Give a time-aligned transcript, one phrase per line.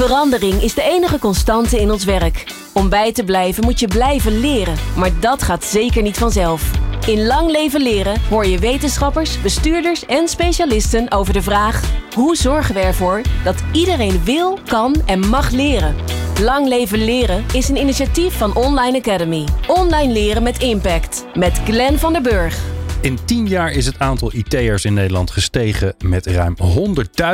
[0.00, 2.44] Verandering is de enige constante in ons werk.
[2.72, 6.70] Om bij te blijven moet je blijven leren, maar dat gaat zeker niet vanzelf.
[7.06, 11.82] In Lang Leven Leren hoor je wetenschappers, bestuurders en specialisten over de vraag:
[12.14, 15.96] hoe zorgen we ervoor dat iedereen wil, kan en mag leren?
[16.40, 19.44] Lang Leven Leren is een initiatief van Online Academy.
[19.66, 21.24] Online leren met impact.
[21.34, 22.79] Met Glenn van der Burg.
[23.02, 26.56] In 10 jaar is het aantal IT'ers in Nederland gestegen met ruim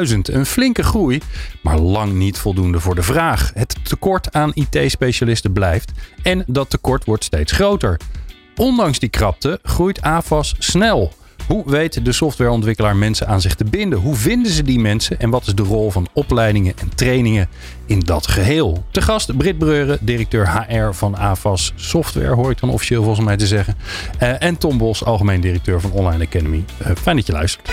[0.08, 0.16] 100.000.
[0.22, 1.20] Een flinke groei,
[1.62, 3.50] maar lang niet voldoende voor de vraag.
[3.54, 5.92] Het tekort aan IT-specialisten blijft
[6.22, 8.00] en dat tekort wordt steeds groter.
[8.56, 11.12] Ondanks die krapte groeit AFAS snel.
[11.46, 13.98] Hoe weet de softwareontwikkelaar mensen aan zich te binden?
[13.98, 15.20] Hoe vinden ze die mensen?
[15.20, 17.48] En wat is de rol van opleidingen en trainingen
[17.86, 18.84] in dat geheel?
[18.90, 23.36] Te gast Brit Breuren, directeur HR van AFAS Software, hoor ik dan officieel volgens mij
[23.36, 23.74] te zeggen.
[24.22, 26.64] Uh, en Tom Bos, algemeen directeur van Online Academy.
[26.80, 27.70] Uh, fijn dat je luistert.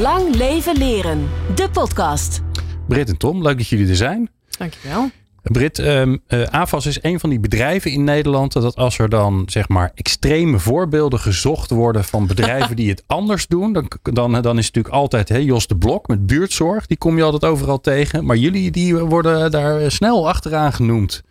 [0.00, 2.40] Lang leven leren, de podcast.
[2.88, 4.30] Brit en Tom, leuk dat jullie er zijn.
[4.58, 5.10] Dankjewel.
[5.52, 9.42] Brit, um, uh, AFAS is een van die bedrijven in Nederland dat als er dan
[9.46, 14.58] zeg maar extreme voorbeelden gezocht worden van bedrijven die het anders doen, dan, dan, dan
[14.58, 18.24] is het natuurlijk altijd Jos de Blok met buurtzorg, die kom je altijd overal tegen.
[18.24, 21.22] Maar jullie die worden daar snel achteraan genoemd.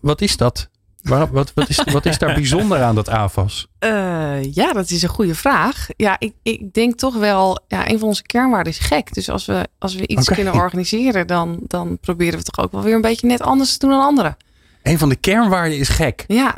[0.00, 0.68] Wat is dat?
[1.08, 3.68] Waar, wat, wat, is, wat is daar bijzonder aan dat AFAS?
[3.84, 5.88] Uh, ja, dat is een goede vraag.
[5.96, 9.14] Ja, ik, ik denk toch wel, ja, een van onze kernwaarden is gek.
[9.14, 10.34] Dus als we, als we iets okay.
[10.34, 13.78] kunnen organiseren, dan, dan proberen we toch ook wel weer een beetje net anders te
[13.78, 14.36] doen dan anderen.
[14.82, 16.24] Een van de kernwaarden is gek?
[16.26, 16.54] Ja.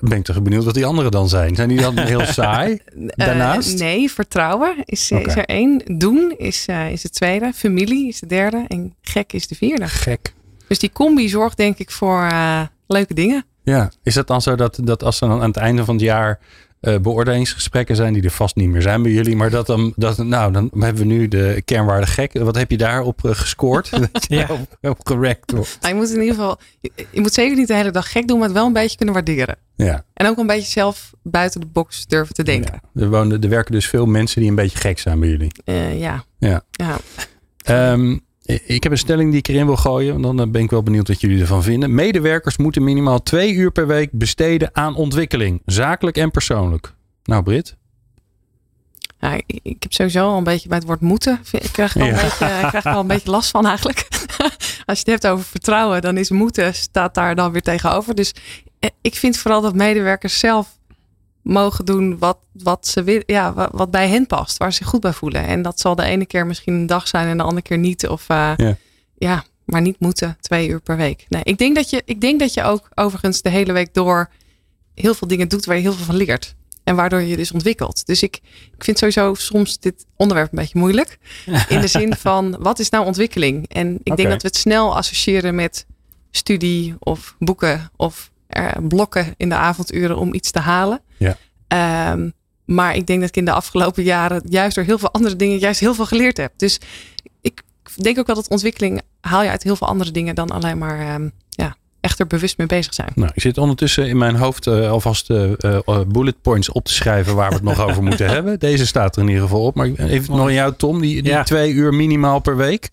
[0.00, 1.54] Ben ik toch benieuwd wat die anderen dan zijn?
[1.54, 3.72] Zijn die dan heel saai daarnaast?
[3.72, 5.24] Uh, nee, vertrouwen is, okay.
[5.24, 5.82] is er één.
[5.98, 7.52] Doen is, uh, is het tweede.
[7.54, 8.64] Familie is de derde.
[8.68, 9.88] En gek is de vierde.
[9.88, 10.34] Gek.
[10.68, 13.44] Dus die combi zorgt denk ik voor uh, leuke dingen.
[13.64, 16.04] Ja, is het dan zo dat, dat als er dan aan het einde van het
[16.04, 16.40] jaar
[16.80, 20.18] uh, beoordelingsgesprekken zijn, die er vast niet meer zijn bij jullie, maar dat dan, dat,
[20.18, 22.32] nou, dan hebben we nu de kernwaarde gek.
[22.32, 23.90] Wat heb je daarop uh, gescoord?
[24.28, 24.46] ja.
[24.50, 25.78] op, op correct wordt.
[25.80, 28.28] Nou, je moet in ieder geval, je, je, moet zeker niet de hele dag gek
[28.28, 29.56] doen, maar het wel een beetje kunnen waarderen.
[29.76, 30.04] Ja.
[30.14, 32.80] En ook een beetje zelf buiten de box durven te denken.
[32.94, 33.02] Ja.
[33.02, 35.52] Er, wonen, er werken dus veel mensen die een beetje gek zijn bij jullie.
[35.64, 36.24] Uh, ja.
[36.38, 36.62] Ja.
[36.70, 36.98] ja.
[37.92, 40.20] Um, ik heb een stelling die ik erin wil gooien.
[40.20, 41.94] Dan ben ik wel benieuwd wat jullie ervan vinden.
[41.94, 45.62] Medewerkers moeten minimaal twee uur per week besteden aan ontwikkeling.
[45.66, 46.94] Zakelijk en persoonlijk.
[47.24, 47.76] Nou, Brit?
[49.18, 51.40] Ja, ik, heb sowieso al een beetje bij het woord moeten.
[51.50, 52.08] Ik krijg er ja.
[52.08, 54.08] een, beetje, ik krijg er wel een beetje last van eigenlijk.
[54.86, 58.14] Als je het hebt over vertrouwen, dan is moeten staat daar dan weer tegenover.
[58.14, 58.34] Dus
[59.00, 60.78] ik vind vooral dat medewerkers zelf
[61.44, 65.12] mogen doen wat, wat ze ja, wat bij hen past, waar ze zich goed bij
[65.12, 65.46] voelen.
[65.46, 68.08] En dat zal de ene keer misschien een dag zijn en de andere keer niet.
[68.08, 68.76] Of uh, ja.
[69.14, 69.44] ja.
[69.64, 71.26] maar niet moeten twee uur per week.
[71.28, 74.30] Nee, ik denk dat je, ik denk dat je ook overigens de hele week door
[74.94, 76.54] heel veel dingen doet waar je heel veel van leert.
[76.84, 78.06] En waardoor je dus ontwikkelt.
[78.06, 78.40] Dus ik,
[78.76, 81.18] ik vind sowieso soms dit onderwerp een beetje moeilijk.
[81.68, 83.68] In de zin van, wat is nou ontwikkeling?
[83.68, 84.16] En ik okay.
[84.16, 85.86] denk dat we het snel associëren met
[86.30, 88.32] studie of boeken of
[88.88, 91.00] blokken in de avonduren om iets te halen.
[91.68, 92.12] Ja.
[92.12, 92.32] Um,
[92.64, 95.58] maar ik denk dat ik in de afgelopen jaren juist door heel veel andere dingen
[95.58, 96.52] juist heel veel geleerd heb.
[96.56, 96.80] Dus
[97.40, 97.62] ik
[97.96, 101.14] denk ook wel dat ontwikkeling haal je uit heel veel andere dingen dan alleen maar
[101.14, 103.10] um, ja, echt er bewust mee bezig zijn.
[103.14, 106.92] Nou, ik zit ondertussen in mijn hoofd uh, alvast uh, uh, bullet points op te
[106.92, 108.58] schrijven waar we het nog over moeten hebben.
[108.58, 109.74] Deze staat er in ieder geval op.
[109.74, 111.42] Maar even nog aan jou Tom, die, die ja.
[111.42, 112.90] twee uur minimaal per week.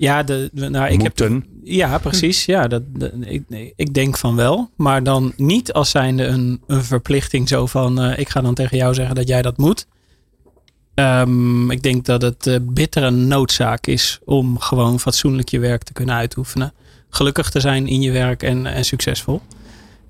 [0.00, 1.32] Ja, de, nou, ik Moeten.
[1.32, 1.42] heb.
[1.64, 2.44] Ja, precies.
[2.44, 4.70] Ja, dat, dat, ik, ik denk van wel.
[4.76, 8.04] Maar dan niet als zijnde een, een verplichting zo van.
[8.04, 9.86] Uh, ik ga dan tegen jou zeggen dat jij dat moet.
[10.94, 15.92] Um, ik denk dat het uh, bittere noodzaak is om gewoon fatsoenlijk je werk te
[15.92, 16.72] kunnen uitoefenen.
[17.10, 19.40] Gelukkig te zijn in je werk en, en succesvol.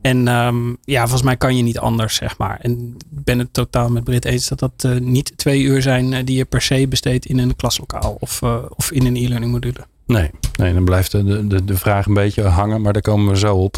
[0.00, 2.58] En um, ja, volgens mij kan je niet anders, zeg maar.
[2.60, 6.24] En ik ben het totaal met Brit eens dat dat uh, niet twee uur zijn
[6.24, 9.86] die je per se besteedt in een klaslokaal of, uh, of in een e-learning module.
[10.06, 13.38] Nee, nee, dan blijft de, de, de vraag een beetje hangen, maar daar komen we
[13.38, 13.76] zo op.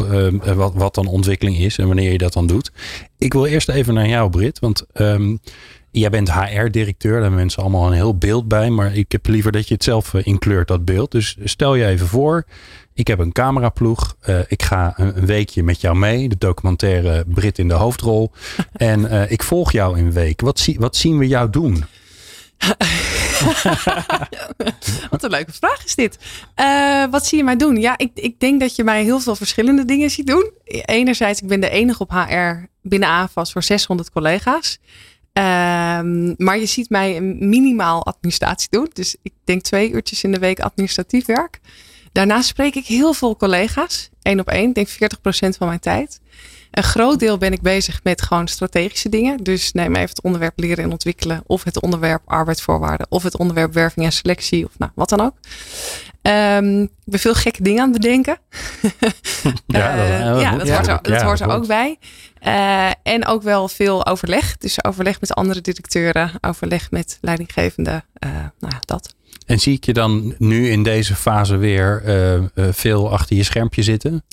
[0.55, 2.71] Wat, wat dan ontwikkeling is en wanneer je dat dan doet.
[3.17, 5.39] Ik wil eerst even naar jou, Brit, want um,
[5.93, 7.11] jij bent HR-directeur.
[7.11, 9.83] Daar hebben mensen allemaal een heel beeld bij, maar ik heb liever dat je het
[9.83, 11.11] zelf inkleurt, dat beeld.
[11.11, 12.45] Dus stel je even voor.
[12.93, 14.15] Ik heb een cameraploeg.
[14.29, 16.29] Uh, ik ga een, weekje met jou mee.
[16.29, 18.31] De documentaire Brit in de hoofdrol.
[18.73, 20.41] en uh, ik volg jou in een week.
[20.41, 21.85] Wat, zie, wat zien we jou doen?
[25.09, 26.17] wat een leuke vraag is dit.
[26.59, 27.75] Uh, wat zie je mij doen?
[27.75, 30.51] Ja, ik, ik denk dat je mij heel veel verschillende dingen ziet doen.
[30.65, 34.79] Enerzijds, ik ben de enige op HR binnen AFAS voor 600 collega's.
[35.37, 38.89] Um, maar je ziet mij minimaal administratie doen.
[38.93, 41.59] Dus ik denk twee uurtjes in de week administratief werk.
[42.11, 44.09] Daarnaast spreek ik heel veel collega's.
[44.21, 44.69] één op één.
[44.73, 46.19] Ik denk 40% van mijn tijd.
[46.71, 49.37] Een groot deel ben ik bezig met gewoon strategische dingen.
[49.37, 51.43] Dus neem even het onderwerp leren en ontwikkelen.
[51.45, 53.05] Of het onderwerp arbeidsvoorwaarden.
[53.09, 54.65] Of het onderwerp werving en selectie.
[54.65, 55.33] Of nou, wat dan ook.
[56.21, 58.37] Ehm, ik ben veel gekke dingen aan het bedenken.
[59.67, 61.97] Ja, dat- Eh, ja, dat ja, hoort er, dat ja, hoort er ook bij.
[62.43, 64.57] Eh, en ook wel veel overleg.
[64.57, 68.05] Dus overleg met andere directeuren, overleg met leidinggevenden.
[68.13, 68.29] eh,
[68.59, 69.15] nou dat.
[69.45, 73.83] En zie ik je dan nu in deze fase weer eh, veel achter je schermpje
[73.83, 74.23] zitten?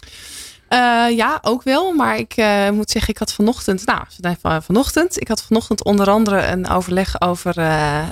[0.71, 1.93] Eh, ja, ook wel.
[1.93, 5.85] Maar ik eh, moet zeggen, ik had vanochtend, nou, van- van- vanochtend, ik had vanochtend
[5.85, 8.03] onder andere een overleg over eh,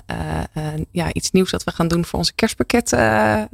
[0.93, 2.91] ja, iets nieuws dat we gaan doen voor onze kerstpakket.
[2.91, 3.49] ja,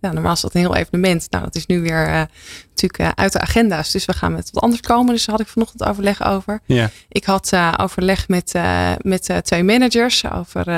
[0.00, 1.26] normaal is dat een heel evenement.
[1.30, 2.28] Nou, dat is nu weer
[2.68, 3.90] natuurlijk uit de agenda's.
[3.90, 5.14] Dus we gaan met wat anders komen.
[5.14, 6.60] Dus daar had ik vanochtend overleg over.
[6.64, 6.90] Ja.
[7.08, 8.52] Ik had overleg met,
[9.00, 10.68] met twee managers over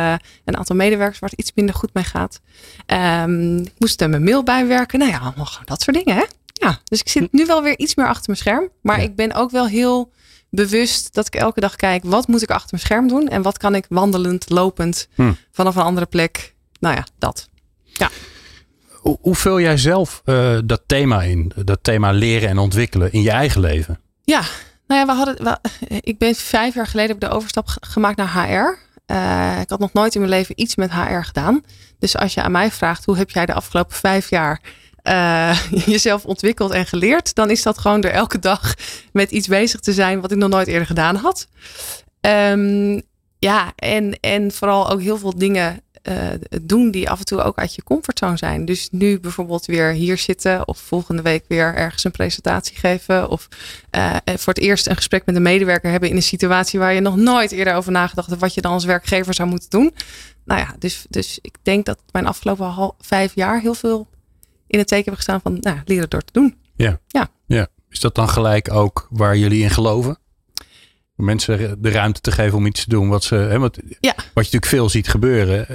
[0.45, 2.41] een aantal medewerkers waar het iets minder goed mee gaat.
[2.87, 4.99] Ehm, ik moest er mijn mail bijwerken.
[4.99, 6.17] Nou ja, allemaal dat soort dingen.
[6.17, 6.25] Hè?
[6.61, 8.69] Ja, dus ik zit nu wel weer iets meer achter mijn scherm.
[8.83, 9.03] Maar Ja.
[9.03, 10.13] ik ben ook wel heel
[10.51, 13.29] bewust dat ik elke dag kijk, wat moet ik achter mijn scherm doen?
[13.29, 15.33] En wat kan ik wandelend, lopend, Hm.
[15.53, 16.55] vanaf een andere plek?
[16.81, 17.49] Nou ja, dat.
[18.91, 21.53] Hoe, hoe vul jij zelf eh, dat thema in?
[21.65, 24.01] Dat thema leren en ontwikkelen in je eigen leven?
[24.25, 24.41] Ja,
[24.87, 25.45] nou ja, we hadden.
[25.45, 25.59] We,
[26.01, 28.79] ik ben vijf jaar geleden heb ik de overstap ge- gemaakt naar HR.
[29.07, 31.61] Eh, ik had nog nooit in mijn leven iets met HR gedaan.
[31.99, 34.61] Dus als je aan mij vraagt hoe heb jij de afgelopen vijf jaar
[35.03, 38.75] eh, jezelf ontwikkeld en geleerd, dan is dat gewoon door elke dag
[39.13, 41.49] met iets bezig te zijn wat ik nog nooit eerder gedaan had.
[42.21, 43.01] Ehm,
[43.39, 46.29] ja, en, en vooral ook heel veel dingen eh,
[46.63, 48.65] doen die af en toe ook uit je comfortzone zijn.
[48.65, 53.49] Dus nu bijvoorbeeld weer hier zitten of volgende week weer ergens een presentatie geven of
[53.91, 57.01] eh, voor het eerst een gesprek met een medewerker hebben in een situatie waar je
[57.01, 59.95] nog nooit eerder over nagedacht hebt wat je dan als werkgever zou moeten doen.
[60.45, 64.09] Nou ja, dus, dus ik denk dat mijn afgelopen hal- vijf jaar heel veel
[64.69, 66.57] in het teken hebben gestaan van nou, leren door te doen.
[67.91, 70.19] Is dat dan gelijk ook waar jullie in geloven?
[71.17, 73.35] Om mensen de ruimte te geven om iets te doen wat ze.
[73.35, 74.13] Hè, wat, Ja.
[74.17, 75.69] wat je natuurlijk veel ziet gebeuren.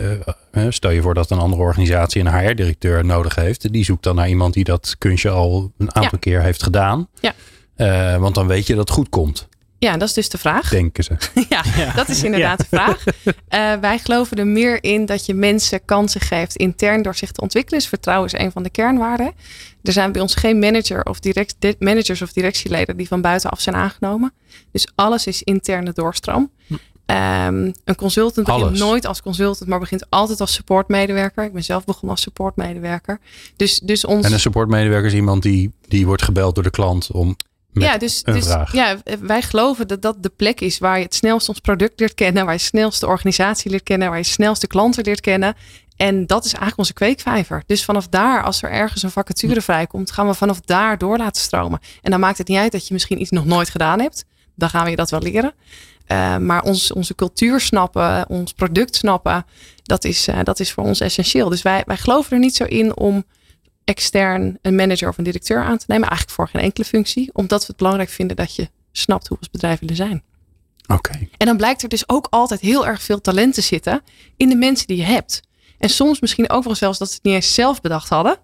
[0.51, 3.71] eh, stel je voor dat een andere organisatie een HR-directeur nodig heeft.
[3.73, 7.07] Die zoekt dan naar iemand die dat kunstje al een aantal keer heeft gedaan.
[7.21, 7.33] Ja.
[7.75, 9.47] Eh, want dan weet je dat het goed komt,
[9.83, 10.69] Ja, dat is dus de vraag.
[10.69, 11.15] denken ze.
[11.49, 11.63] Ja,
[11.95, 13.03] dat is inderdaad de vraag.
[13.47, 17.41] Eh, wij geloven er meer in dat je mensen kansen geeft intern door zich te
[17.41, 17.79] ontwikkelen.
[17.79, 19.31] Dus vertrouwen is een van de kernwaarden.
[19.83, 23.61] Er zijn bij ons geen manager of direct, di- managers of directieleden die van buitenaf
[23.61, 24.33] zijn aangenomen.
[24.71, 26.51] Dus alles is interne doorstroom.
[27.05, 28.79] Ehm, een consultant begint Alles.
[28.79, 31.43] nooit als consultant, maar begint altijd als supportmedewerker.
[31.43, 33.19] Ik ben zelf begonnen als supportmedewerker.
[33.55, 34.25] Dus, dus ons.
[34.25, 37.35] En een supportmedewerker is iemand die, die wordt gebeld door de klant om.
[37.73, 41.49] Ja, dus, dus ja, wij geloven dat dat de plek is waar je het snelst
[41.49, 44.33] ons product leert kennen, waar je het snelst de organisatie leert kennen, waar je het
[44.33, 45.55] snelst de klanten leert kennen.
[45.95, 47.63] En dat is eigenlijk onze kweekvijver.
[47.65, 51.41] Dus vanaf daar, als er ergens een vacature vrijkomt, gaan we vanaf daar door laten
[51.41, 51.79] stromen.
[52.01, 54.25] En dan maakt het niet uit dat je misschien iets nog nooit gedaan hebt.
[54.55, 55.53] Dan gaan we je dat wel leren.
[56.05, 59.45] Eh, maar ons, onze cultuur snappen, ons product snappen,
[59.83, 61.49] dat is, eh, dat is voor ons essentieel.
[61.49, 63.23] Dus wij, wij geloven er niet zo in om
[63.83, 66.07] extern een manager of een directeur aan te nemen.
[66.07, 67.29] Eigenlijk voor geen enkele functie.
[67.33, 70.23] Omdat we het belangrijk vinden dat je snapt hoe we als bedrijf willen zijn.
[70.87, 71.27] Oké.
[71.37, 74.01] En dan blijkt er dus ook altijd heel erg veel talent te zitten
[74.37, 75.41] in de mensen die je hebt.
[75.77, 78.37] En soms misschien ook wel zelfs dat ze het niet eens zelf bedacht hadden.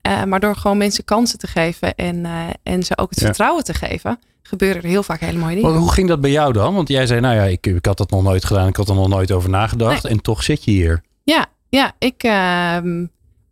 [0.00, 3.26] Eh, maar door gewoon mensen kansen te geven en, eh, en ze ook het Ja.
[3.26, 5.70] vertrouwen te geven, gebeuren er heel vaak hele mooie dingen.
[5.70, 6.74] Want hoe ging dat bij jou dan?
[6.74, 8.68] Want jij zei, nou ja, ik, ik had dat nog nooit gedaan.
[8.68, 10.04] Ik had er nog nooit over nagedacht.
[10.04, 11.02] En toch zit je hier.
[11.22, 13.06] Ja, ja ik, ehm,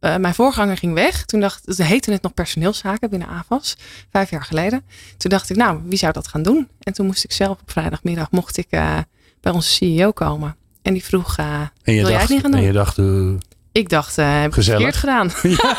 [0.07, 1.25] eh, mijn voorganger ging weg.
[1.25, 3.77] Toen dacht het heette het nog personeelszaken binnen AVAS,
[4.11, 4.83] vijf jaar geleden.
[5.17, 6.69] Toen dacht ik, nou, wie zou dat gaan doen?
[6.81, 8.99] En toen moest ik zelf op vrijdagmiddag mocht ik eh,
[9.41, 10.57] bij onze CEO komen.
[10.83, 12.67] En die vroeg, eh, En je Wil jij dacht, het niet gaan en doen?
[12.67, 12.99] je dacht
[13.73, 15.31] ik dacht, heb ik verkeerd gedaan?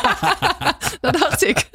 [1.00, 1.68] dat dacht ik.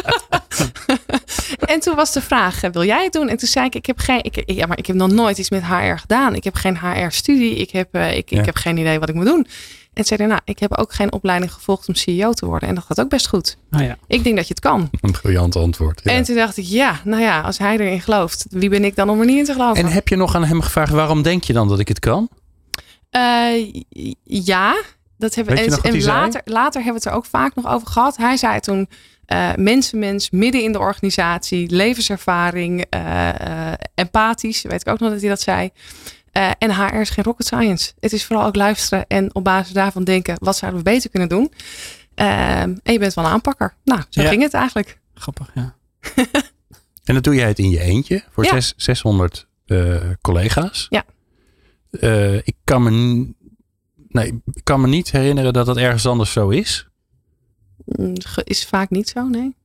[1.74, 3.30] en toen was de vraag, wil jij het doen?
[3.30, 5.50] En toen zei ik, ik heb geen, ik, ja, maar ik heb nog nooit iets
[5.50, 6.36] met HR gedaan.
[6.36, 7.56] Ik heb geen HR-studie.
[7.56, 8.40] Ik heb, ik, Ja.
[8.40, 9.48] ik heb geen idee wat ik moet doen.
[9.94, 12.70] En zei hij, nou, ik heb ook geen opleiding gevolgd om CEO te worden.
[12.70, 13.58] En dat gaat ook best goed.
[13.70, 13.98] Nou ja.
[14.08, 14.90] Ik denk dat je het kan.
[15.02, 16.02] een briljant antwoord.
[16.04, 16.12] Ja.
[16.12, 19.10] En toen dacht ik, ja, nou ja, als hij erin gelooft, wie ben ik dan
[19.10, 19.84] om er niet in te geloven?
[19.84, 22.30] En heb je nog aan hem gevraagd, waarom denk je dan dat ik het kan?
[23.10, 23.72] Eh,
[24.24, 24.82] ja,
[25.18, 28.18] dat hebben en, later, later hebben we het er ook vaak nog over gehad.
[28.18, 28.88] Hij zei toen
[29.26, 35.20] eh mensenmens, midden in de organisatie, levenservaring, eh, eh, empathisch, weet ik ook nog dat
[35.20, 35.70] hij dat zei.
[36.34, 37.92] Eh, en HR is geen rocket science.
[38.00, 41.30] Het is vooral ook luisteren en op basis daarvan denken, wat zouden we beter kunnen
[41.30, 41.52] doen?
[42.16, 43.76] Ehm, en je bent wel een aanpakker.
[43.84, 44.30] Nou, zo Ja.
[44.30, 45.00] ging het eigenlijk.
[45.14, 45.76] Grappig, ja.
[47.04, 48.50] En dan doe jij het in je eentje voor Ja.
[48.50, 50.88] zes, 600 eh, collega's.
[50.90, 51.04] Ja.
[51.90, 52.90] Eh, ik, kan me,
[54.08, 56.88] nee, ik kan me niet herinneren dat dat ergens anders zo is.
[57.86, 58.14] Mm,
[58.44, 59.56] Is vaak niet zo, nee.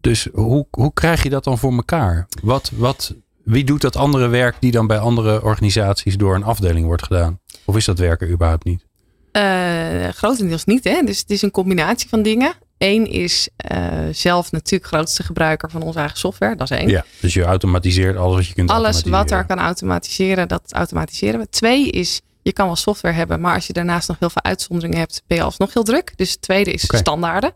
[0.00, 2.26] Dus hoe, hoe krijg je dat dan voor elkaar?
[2.42, 3.14] Wat, wat,
[3.48, 7.40] wie doet dat andere werk die dan bij andere organisaties door een afdeling wordt gedaan?
[7.64, 8.86] Of is dat werken überhaupt niet?
[9.32, 11.02] Eh, grotendeels niet, hè.
[11.04, 12.52] Dus het is een combinatie van dingen.
[12.78, 13.78] Eén is uh,
[14.12, 16.56] zelf natuurlijk grootste gebruiker van onze eigen software.
[16.56, 16.88] Dat is één.
[16.88, 21.40] Ja, dus je automatiseert alles wat je kunt Alles wat er kan automatiseren, dat automatiseren
[21.40, 21.48] we.
[21.48, 24.98] Twee is, je kan wel software hebben, maar als je daarnaast nog heel veel uitzonderingen
[24.98, 26.12] hebt, ben je alsnog heel druk.
[26.16, 27.00] Dus het tweede is okay.
[27.00, 27.52] standaarden.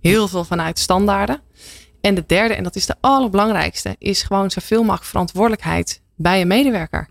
[0.00, 1.40] Heel veel vanuit standaarden.
[2.06, 6.46] En de derde, en dat is de allerbelangrijkste, is gewoon zoveel mogelijk verantwoordelijkheid bij een
[6.46, 7.08] medewerker.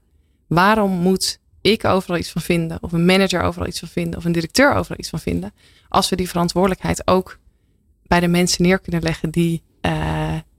[0.48, 4.26] Waarom moet ik overal iets van vinden, of een manager overal iets van vinden, of
[4.26, 5.54] een directeur overal iets van vinden,
[5.90, 7.40] als we die verantwoordelijkheid ook
[8.04, 9.64] bij de mensen neer kunnen leggen die.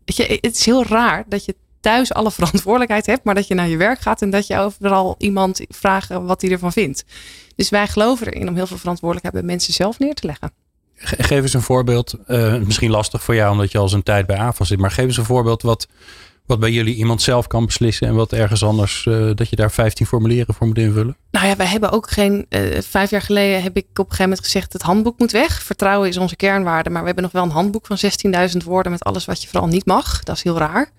[0.05, 3.55] Weet je, het is heel raar dat je thuis alle verantwoordelijkheid hebt, maar dat je
[3.55, 7.05] naar je werk gaat en dat je overal iemand vraagt wat hij ervan vindt.
[7.55, 10.53] Dus wij geloven erin om heel veel verantwoordelijkheid bij mensen zelf neer te leggen.
[10.99, 12.15] Geef eens een voorbeeld.
[12.29, 14.79] Uh, misschien lastig voor jou omdat je al zo'n tijd bij AFAS zit.
[14.79, 15.87] Maar geef eens een voorbeeld wat,
[16.47, 18.09] wat bij jullie iemand zelf kan beslissen.
[18.09, 21.17] En wat ergens anders uh, dat je daar 15 formulieren voor moet invullen.
[21.31, 22.47] Nou ja, wij hebben ook geen.
[22.49, 25.63] Uh, vijf jaar geleden heb ik op een gegeven moment gezegd: het handboek moet weg.
[25.63, 26.91] Vertrouwen is onze kernwaarde.
[26.91, 27.99] Maar we hebben nog wel een handboek van
[28.51, 30.23] 16.000 woorden met alles wat je vooral niet mag.
[30.23, 30.91] Dat is heel raar.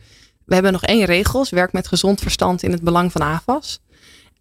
[0.45, 1.45] We hebben nog één regel.
[1.49, 3.79] Werk met gezond verstand in het belang van AFAS.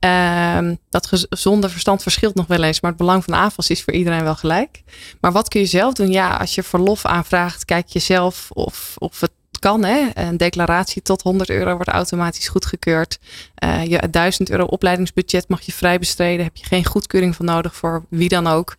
[0.00, 3.92] Uh, dat gezonde verstand verschilt nog wel eens, maar het belang van AFAS is voor
[3.92, 4.82] iedereen wel gelijk.
[5.20, 6.10] Maar wat kun je zelf doen?
[6.10, 9.84] Ja, als je verlof aanvraagt, kijk je zelf of, of het kan.
[9.84, 10.06] Hè?
[10.14, 13.18] Een declaratie tot 100 euro wordt automatisch goedgekeurd.
[13.64, 16.44] Uh, je 1000 euro opleidingsbudget mag je vrij besteden.
[16.44, 18.76] Heb je geen goedkeuring van nodig voor wie dan ook.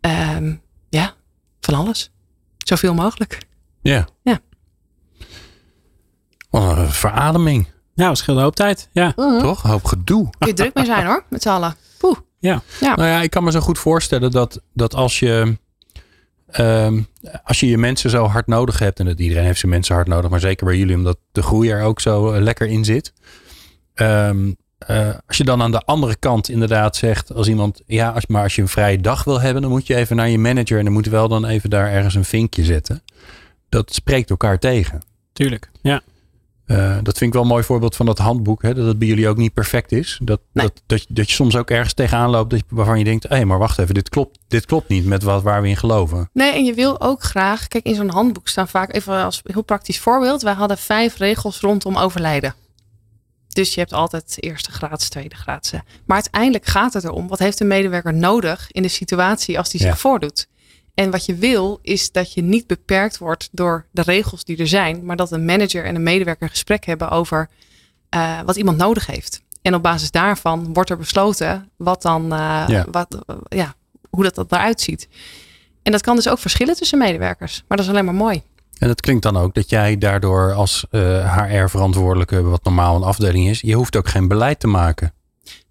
[0.00, 1.14] Um, ja,
[1.60, 2.10] van alles.
[2.58, 3.38] Zoveel mogelijk.
[3.82, 4.08] Ja.
[4.22, 4.40] Ja.
[6.50, 7.71] Wat een verademing.
[7.94, 8.88] Ja, dat scheelt een hoop tijd.
[8.92, 9.12] Ja.
[9.16, 9.38] Mhm.
[9.40, 9.64] Toch?
[9.64, 10.30] Een hoop gedoe.
[10.38, 11.74] Kun je druk mee zijn hoor, met z'n allen.
[11.98, 12.16] Poeh.
[12.38, 12.62] Ja.
[12.80, 12.94] Ja.
[12.94, 15.58] Nou ja, ik kan me zo goed voorstellen dat, dat als je.
[16.50, 17.02] ehm,
[17.44, 20.06] als je je mensen zo hard nodig hebt, en dat iedereen heeft zijn mensen hard
[20.06, 23.12] nodig, maar zeker bij jullie, omdat de groei er ook zo eh, lekker in zit.
[23.94, 28.26] Ehm, eh, als je dan aan de andere kant inderdaad zegt, als iemand, ja, als,
[28.26, 30.78] maar als je een vrije dag wil hebben, dan moet je even naar je manager
[30.78, 33.02] en dan moet je wel dan even daar ergens een vinkje zetten.
[33.68, 35.00] Dat spreekt elkaar tegen.
[35.32, 35.70] Tuurlijk.
[35.82, 36.00] Ja.
[36.72, 38.62] Uh, dat vind ik wel een mooi voorbeeld van dat handboek.
[38.62, 40.18] Hè, dat het bij jullie ook niet perfect is.
[40.22, 40.66] Dat, Nee.
[40.66, 43.28] dat, dat, dat je soms ook ergens tegenaan loopt dat je- waarvan je denkt...
[43.28, 46.30] hé, maar wacht even, dit klopt, dit klopt niet met wat, waar we in geloven.
[46.32, 49.62] Nee, en je wil ook graag, kijk, in zo'n handboek staan vaak, even als heel
[49.64, 52.54] praktisch voorbeeld, wij hadden vijf regels rondom overlijden.
[53.48, 55.72] Dus je hebt altijd eerste graads, tweede graads.
[56.06, 59.80] Maar uiteindelijk gaat het erom, wat heeft een medewerker nodig in de situatie als die
[59.80, 60.46] zich voordoet?
[60.94, 64.68] En wat je wil, is dat je niet beperkt wordt door de regels die er
[64.68, 67.48] zijn, maar dat een manager en een medewerker een gesprek hebben over
[68.08, 69.42] eh, wat iemand nodig heeft.
[69.62, 72.86] En op basis daarvan wordt er besloten wat dan, eh, Ja.
[72.90, 73.74] wat, eh, ja,
[74.10, 75.08] hoe dat, dat eruit ziet.
[75.82, 77.64] En dat kan dus ook verschillen tussen medewerkers.
[77.68, 78.42] Maar dat is alleen maar mooi.
[78.78, 82.42] En het klinkt dan ook dat jij daardoor als HR-verantwoordelijke...
[82.42, 83.60] wat normaal een afdeling is...
[83.60, 85.12] je hoeft ook geen beleid te maken.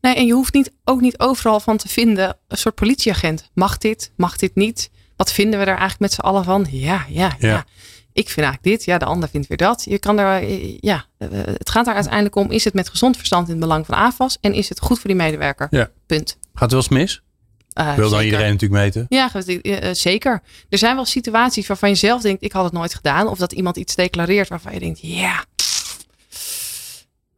[0.01, 3.49] Nee, en je hoeft niet, ook niet overal van te vinden een soort politieagent.
[3.53, 4.11] Mag dit?
[4.15, 4.89] Mag dit niet?
[5.21, 6.67] Wat vinden we er eigenlijk met z'n allen van?
[6.69, 7.47] Ja, ja, ja.
[7.47, 7.65] Ja.
[8.13, 9.83] Ik vind eigenlijk dit, ja, de ander vindt weer dat.
[9.89, 13.17] Je kan er, eh, ja, eh, het gaat er uiteindelijk om: is het met gezond
[13.17, 15.67] verstand in het belang van AFAS en is het goed voor die medewerker?
[15.69, 15.89] Ja.
[16.05, 16.37] Punt.
[16.53, 17.21] Gaat het wel eens mis?
[17.73, 18.25] Eh, Wil dan zeker.
[18.25, 19.05] iedereen natuurlijk meten.
[19.09, 20.41] Ja, zeker.
[20.69, 23.27] Er zijn wel situaties waarvan je zelf denkt: ik had het nooit gedaan.
[23.27, 25.45] Of dat iemand iets declareert waarvan je denkt: ja,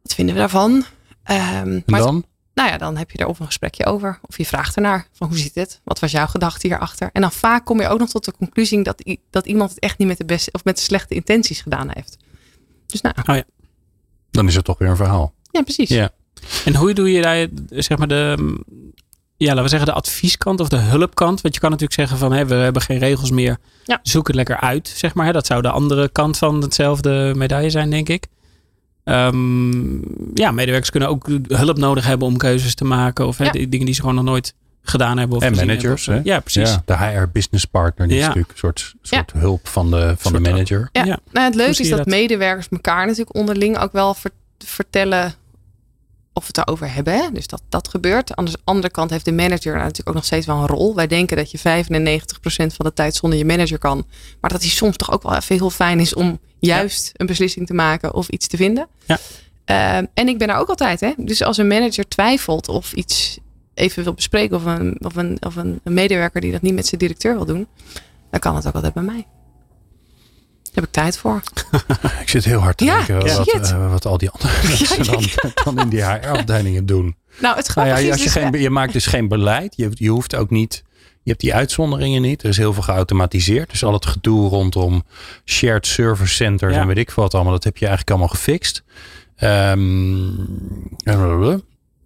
[0.02, 0.84] wat vinden we daarvan?
[1.24, 2.24] Ehm, En maar dan?
[2.54, 4.18] Nou ja, dan heb je er of een gesprekje over.
[4.22, 5.80] Of je vraagt ernaar van hoe zit het?
[5.84, 7.10] Wat was jouw gedachte hierachter?
[7.12, 9.98] En dan vaak kom je ook nog tot de conclusie dat, dat iemand het echt
[9.98, 12.16] niet met de beste of met de slechte intenties gedaan heeft.
[12.86, 13.42] Dus nou,
[14.30, 15.34] Dan is het toch weer een verhaal.
[15.50, 15.88] ja, precies.
[15.88, 16.10] Ja.
[16.64, 18.54] En hoe doe je daar, zeg maar, de,
[19.36, 21.40] ja, laten we zeggen, de advieskant of de hulpkant?
[21.40, 23.58] Want je kan natuurlijk zeggen van, hé, we hebben geen regels meer.
[23.84, 23.98] Ja.
[24.02, 25.26] Zoek het lekker uit, zeg maar.
[25.26, 25.32] Hè?
[25.32, 28.26] Dat zou de andere kant van hetzelfde medaille zijn, denk ik.
[29.04, 29.98] Ehm,
[30.34, 33.26] ja, medewerkers kunnen ook hulp nodig hebben om keuzes te maken.
[33.26, 35.36] Of die dingen die ze gewoon nog nooit gedaan hebben.
[35.36, 36.24] Of En managers, hebben.
[36.24, 36.30] hè?
[36.34, 36.70] Ja, precies.
[36.70, 40.40] Ja, de HR-business partner, die is natuurlijk een soort, soort hulp van de, van de
[40.40, 40.88] manager.
[40.92, 41.04] Ja.
[41.04, 41.18] Ja.
[41.32, 42.06] Nou, het leuke is dat, dat?
[42.06, 45.34] medewerkers elkaar natuurlijk onderling ook wel ver- vertellen
[46.34, 47.14] of we het erover hebben.
[47.14, 47.32] Hè?
[47.32, 48.36] Dus dat dat gebeurt.
[48.36, 50.94] Aan de andere kant heeft de manager natuurlijk ook nog steeds wel een rol.
[50.94, 51.62] Wij denken dat je 95%
[52.66, 54.06] van de tijd zonder je manager kan.
[54.40, 57.66] Maar dat die soms toch ook wel even heel fijn is om juist een beslissing
[57.66, 58.88] te maken of iets te vinden.
[59.04, 59.18] Ja.
[59.64, 61.00] Ehm, en ik ben er ook altijd.
[61.00, 61.12] Hè?
[61.16, 63.38] Dus als een manager twijfelt of iets
[63.74, 64.56] even wil bespreken.
[64.56, 67.44] Of een, of een, of een, een medewerker die dat niet met zijn directeur wil
[67.44, 67.66] doen.
[68.30, 69.26] Dan kan het ook altijd bij mij.
[70.74, 71.42] Daar heb ik tijd voor.
[72.22, 73.36] Ik zit heel hard te Ja, denken ja.
[73.36, 75.24] wat, eh, wat al die andere mensen dan,
[75.64, 77.16] dan in die HR-afdelingen doen.
[77.40, 79.76] Nou, het Nou ja, als je, dus, geen, je maakt dus geen beleid.
[79.76, 80.84] Je, je hoeft ook niet.
[81.22, 82.42] Je hebt die uitzonderingen niet.
[82.42, 83.70] Er is heel veel geautomatiseerd.
[83.70, 85.04] Dus al het gedoe rondom
[85.44, 86.80] shared service centers Ja.
[86.80, 87.52] en weet ik wat allemaal.
[87.52, 88.82] Dat heb je eigenlijk allemaal gefixt.
[89.36, 90.26] Ehm,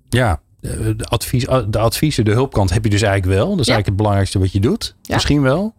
[0.09, 3.49] ja, de, advies, de adviezen, de hulpkant heb je dus eigenlijk wel.
[3.51, 3.73] Dat is Ja.
[3.73, 4.95] eigenlijk het belangrijkste wat je doet.
[5.03, 5.15] Ja.
[5.15, 5.75] Misschien wel.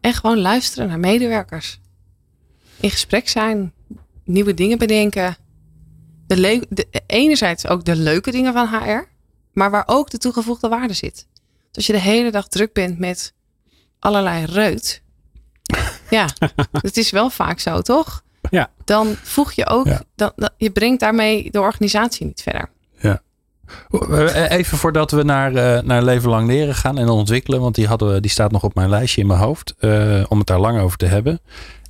[0.00, 1.80] En gewoon luisteren naar medewerkers.
[2.80, 3.72] In gesprek zijn.
[4.24, 5.36] Nieuwe dingen bedenken.
[6.26, 9.08] De enerzijds ook de leuke dingen van HR.
[9.52, 11.26] Maar waar ook de toegevoegde waarde zit.
[11.66, 13.34] Dus als je de hele dag druk bent met
[13.98, 15.02] allerlei reut.
[16.10, 16.28] Ja,
[16.72, 18.22] het is wel vaak zo, toch?
[18.50, 18.70] Ja.
[18.84, 20.02] Dan voeg je ook, Ja.
[20.16, 22.70] dan, dan- je brengt daarmee de organisatie niet verder.
[23.90, 27.60] Eh, Even voordat we naar, eh, naar leven lang leren gaan en ontwikkelen.
[27.60, 29.74] Want die, hadden we, die staat nog op mijn lijstje in mijn hoofd.
[29.78, 31.40] eh, om het daar lang over te hebben.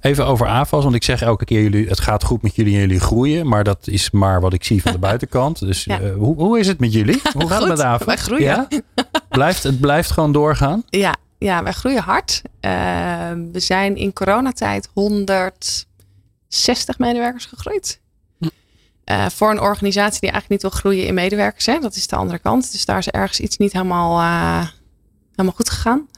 [0.05, 0.83] Even over AFAS.
[0.83, 3.49] Want ik zeg elke keer jullie, het gaat goed met jullie en jullie groeien.
[3.49, 5.59] Maar dat is maar wat ik zie van de buitenkant.
[5.59, 6.01] Dus Ja.
[6.01, 7.21] eh, hoe, hoe is het met jullie?
[7.33, 8.07] Hoe gaat het met AFAS?
[8.07, 8.45] wij groeien.
[8.45, 8.69] Ja?
[9.29, 10.83] Blijft, het blijft gewoon doorgaan?
[10.89, 12.43] Ja, ja wij groeien hard.
[12.61, 12.71] Eh,
[13.53, 18.01] we zijn in coronatijd 160 medewerkers gegroeid.
[18.39, 18.49] Hm.
[19.05, 21.67] Eh, voor een organisatie die eigenlijk niet wil groeien in medewerkers.
[21.67, 21.79] Hè?
[21.79, 22.73] Dat is de andere kant.
[22.73, 24.21] Dus daar is ergens iets niet helemaal,
[25.31, 26.09] helemaal goed gegaan.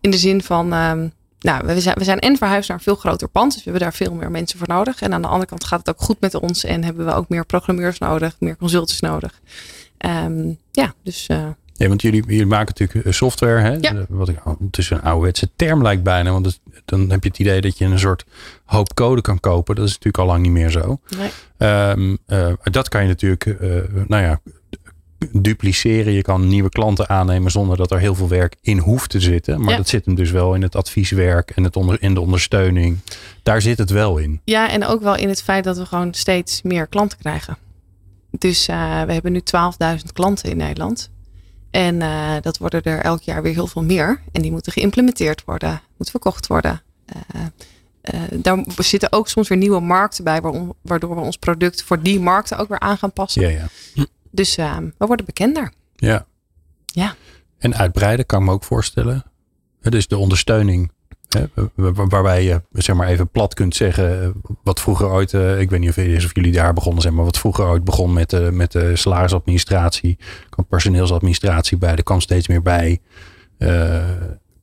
[0.00, 1.08] In de zin van, ehm,
[1.40, 3.52] nou, we zijn, we zijn en verhuisd naar een veel groter pand.
[3.52, 5.00] Dus we hebben daar veel meer mensen voor nodig.
[5.02, 6.64] En aan de andere kant gaat het ook goed met ons.
[6.64, 9.40] En hebben we ook meer programmeurs nodig, meer consultants nodig.
[9.98, 13.60] Ehm, ja, dus eh, Nee, want jullie, jullie maken natuurlijk eh, software.
[13.60, 13.76] Hè?
[13.80, 14.04] Ja.
[14.08, 16.30] Wat ik, het is een ouderwetse term lijkt bijna.
[16.32, 18.24] Want het- dan heb je het idee dat je een soort
[18.64, 19.74] hoop code kan kopen.
[19.74, 21.00] Dat is natuurlijk al lang niet meer zo.
[21.18, 21.30] nee.
[21.56, 23.44] Ehm, eh, dat kan je natuurlijk,
[24.08, 24.40] nou ja,
[25.32, 26.12] dupliceren.
[26.12, 29.60] Je kan nieuwe klanten aannemen zonder dat er heel veel werk in hoeft te zitten.
[29.60, 29.76] Maar Ja.
[29.76, 32.98] dat zit hem dus wel in het advieswerk en het onder, in de ondersteuning.
[33.42, 34.40] Daar zit het wel in.
[34.44, 37.56] Ja, en ook wel in het feit dat we gewoon steeds meer klanten krijgen.
[38.30, 41.10] Dus eh, we hebben nu 12.000 klanten in Nederland.
[41.70, 44.20] En eh, dat worden er elk jaar weer heel veel meer.
[44.32, 46.82] En die moeten geïmplementeerd worden, moeten verkocht worden.
[47.06, 47.40] Eh,
[48.32, 52.20] daar zitten ook soms weer nieuwe markten bij, waarom- waardoor we ons product voor die
[52.20, 53.42] markten ook weer aan gaan passen.
[53.42, 53.66] Ja, ja.
[54.30, 55.72] Dus eh, we worden bekender.
[55.96, 56.26] ja.
[56.92, 57.14] Ja.
[57.58, 59.22] En uitbreiden kan ik me ook voorstellen.
[59.80, 60.90] Hè, Dus de ondersteuning.
[61.28, 61.44] Hè,
[61.74, 64.22] wa- wa- waarbij je zeg maar even plat kunt zeggen.
[64.22, 64.28] eh,
[64.62, 65.34] Wat vroeger ooit.
[65.34, 67.14] eh, ik weet niet of, het is of jullie daar begonnen zijn.
[67.14, 70.18] Maar wat vroeger ooit begon met, de met de salarisadministratie.
[70.48, 71.94] kwam personeelsadministratie bij.
[71.96, 73.00] Er kwam steeds meer bij.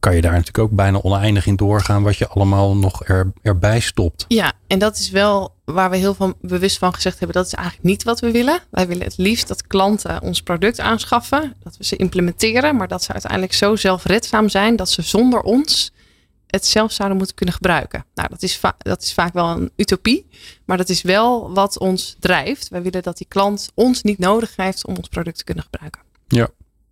[0.07, 2.03] Kan je daar natuurlijk ook bijna oneindig in doorgaan.
[2.03, 4.25] Wat je allemaal nog er, erbij stopt.
[4.27, 7.35] Ja, en dat is wel waar we heel van bewust van gezegd hebben.
[7.37, 8.59] Dat is eigenlijk niet wat we willen.
[8.69, 11.55] Wij willen het liefst dat klanten ons product aanschaffen.
[11.63, 12.75] Dat we ze implementeren.
[12.75, 14.75] Maar dat ze uiteindelijk zo zelfredzaam zijn.
[14.75, 15.91] Dat ze zonder ons
[16.47, 18.05] het zelf zouden moeten kunnen gebruiken.
[18.13, 20.27] Nou, dat is, dat is vaak wel een utopie.
[20.65, 22.67] Maar dat is wel wat ons drijft.
[22.69, 26.01] Wij willen dat die klant ons niet nodig heeft om ons product te kunnen gebruiken.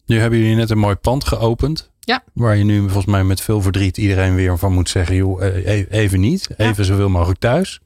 [0.05, 1.93] Nu hebben jullie net een mooi pand geopend.
[2.05, 2.23] Ja.
[2.33, 5.15] Waar je nu volgens mij met veel verdriet iedereen weer van moet zeggen.
[5.15, 6.47] Joh, eh, e- even niet.
[6.57, 7.79] Even zoveel mogelijk thuis.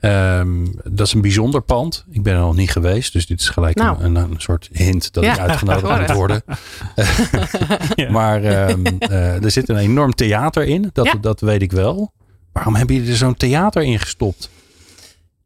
[0.00, 2.04] Ehm, dat is een bijzonder pand.
[2.10, 3.12] Ik ben er nog niet geweest.
[3.12, 4.02] Dus dit is gelijk Nou.
[4.02, 6.42] een, een, een soort hint dat Ja, ik uitgenodigd moet worden.
[7.94, 8.10] Ja.
[8.10, 10.90] Maar ehm, eh, er zit een enorm theater in.
[10.92, 12.12] Dat, dat weet ik wel.
[12.52, 14.50] Waarom hebben jullie er zo'n theater in gestopt?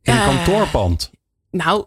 [0.03, 1.11] In een Eh, kantoorpand.
[1.50, 1.85] Nou,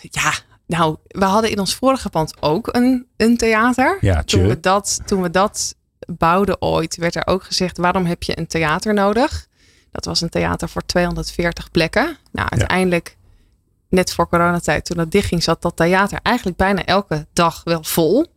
[0.00, 0.32] ja.
[0.66, 3.98] Nou, we hadden in ons vorige pand ook een, een theater.
[4.00, 5.74] Ja, toen we, dat, toen we dat
[6.06, 9.46] bouwden ooit, werd er ook gezegd: waarom heb je een theater nodig?
[9.90, 12.16] Dat was een theater voor 240 plekken.
[12.32, 13.16] Nou, uiteindelijk,
[13.88, 18.32] net voor coronatijd, toen dat dichtging, zat dat theater eigenlijk bijna elke dag wel vol.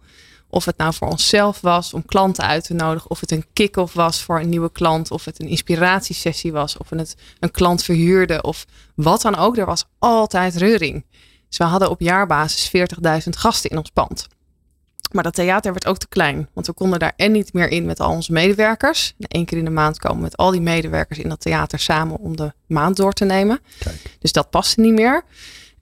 [0.50, 3.94] Of het nou voor onszelf was om klanten uit te nodigen, of het een kick-off
[3.94, 8.42] was voor een nieuwe klant, of het een inspiratiesessie was, of het een klant verhuurde,
[8.42, 9.58] of wat dan ook.
[9.58, 11.06] Er was altijd reuring.
[11.48, 12.72] Dus we hadden op jaarbasis
[13.24, 14.28] 40.000 gasten in ons pand.
[15.12, 16.50] Maar dat theater werd ook te klein.
[16.54, 19.14] Want we konden daar en niet meer in met al onze medewerkers.
[19.18, 22.18] Eén keer in de maand komen we met al die medewerkers in dat theater samen
[22.18, 23.60] om de maand door te nemen.
[23.80, 24.02] Kijk.
[24.20, 25.24] Dus dat paste niet meer.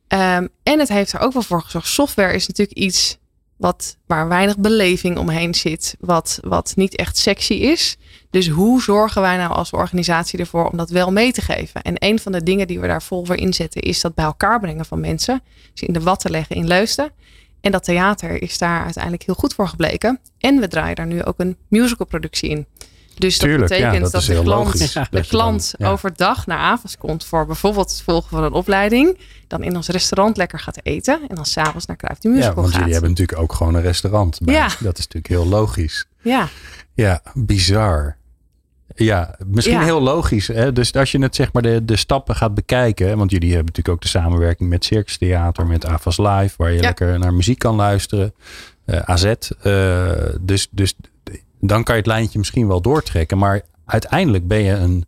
[0.08, 1.88] Ehm, en het heeft er ook wel voor gezorgd.
[1.88, 3.18] Software is natuurlijk iets
[3.58, 5.96] wat, waar weinig beleving omheen zit.
[6.00, 7.98] Wat, wat niet echt sexy is.
[8.30, 11.82] Dus hoe zorgen wij nou als organisatie ervoor om dat wel mee te geven?
[11.82, 14.60] En een van de dingen die we daar vol voor inzetten is dat bij elkaar
[14.60, 15.42] brengen van mensen.
[15.74, 17.12] Ze in de watten leggen in Leusden.
[17.62, 20.20] En dat theater is daar uiteindelijk heel goed voor gebleken.
[20.40, 22.66] En we draaien daar nu ook een musicalproductie in.
[23.16, 24.80] Dus dat Tuurlijk, ja, betekent dat de klant, logisch.
[24.94, 25.90] de Dat je dan- klant ja.
[25.90, 29.18] overdag naar Avas komt voor bijvoorbeeld het volgen van een opleiding.
[29.48, 31.20] Dan in ons restaurant lekker gaat eten.
[31.28, 32.78] En dan s'avonds naar Kruif de Ja, Musical want gaat.
[32.78, 34.40] jullie hebben natuurlijk ook gewoon een restaurant.
[34.42, 34.54] Bij.
[34.54, 34.68] Ja.
[34.80, 36.06] Dat is natuurlijk heel logisch.
[36.22, 36.48] Ja,
[36.94, 38.18] Ja, bizar.
[38.96, 39.84] Ja, misschien Ja.
[39.84, 40.48] heel logisch.
[40.48, 40.72] Hè?
[40.74, 43.18] Dus als je het zeg maar de, de stappen gaat bekijken.
[43.18, 46.76] Want jullie hebben natuurlijk ook de samenwerking met Circus Theater, met AFAS Live, waar je
[46.76, 46.82] Ja.
[46.82, 48.34] lekker naar muziek kan luisteren.
[48.86, 49.24] eh, AZ.
[49.24, 50.94] eh, dus, dus
[51.68, 53.38] dan kan je het lijntje misschien wel doortrekken.
[53.38, 55.06] Maar uiteindelijk ben je een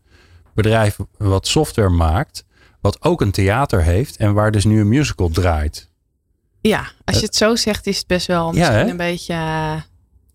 [0.54, 2.46] bedrijf wat software maakt,
[2.82, 5.90] wat ook een theater heeft en waar dus nu een musical draait.
[6.62, 9.34] ja, als je het zo zegt is het best wel misschien een beetje...
[9.34, 9.74] eh,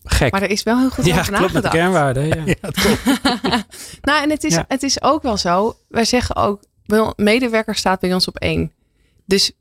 [0.04, 0.32] Gek.
[0.32, 1.74] Maar er is wel heel goed Ja, over klopt met de nagedacht.
[1.74, 2.46] kernwaarden.
[2.46, 2.54] Ja.
[2.82, 3.04] Klopt.
[4.08, 4.64] Nou, en het is, Ja.
[4.68, 5.76] het is ook wel zo.
[5.88, 8.72] Wij zeggen ook, wel, medewerker staat bij ons op één.
[9.26, 9.52] Dus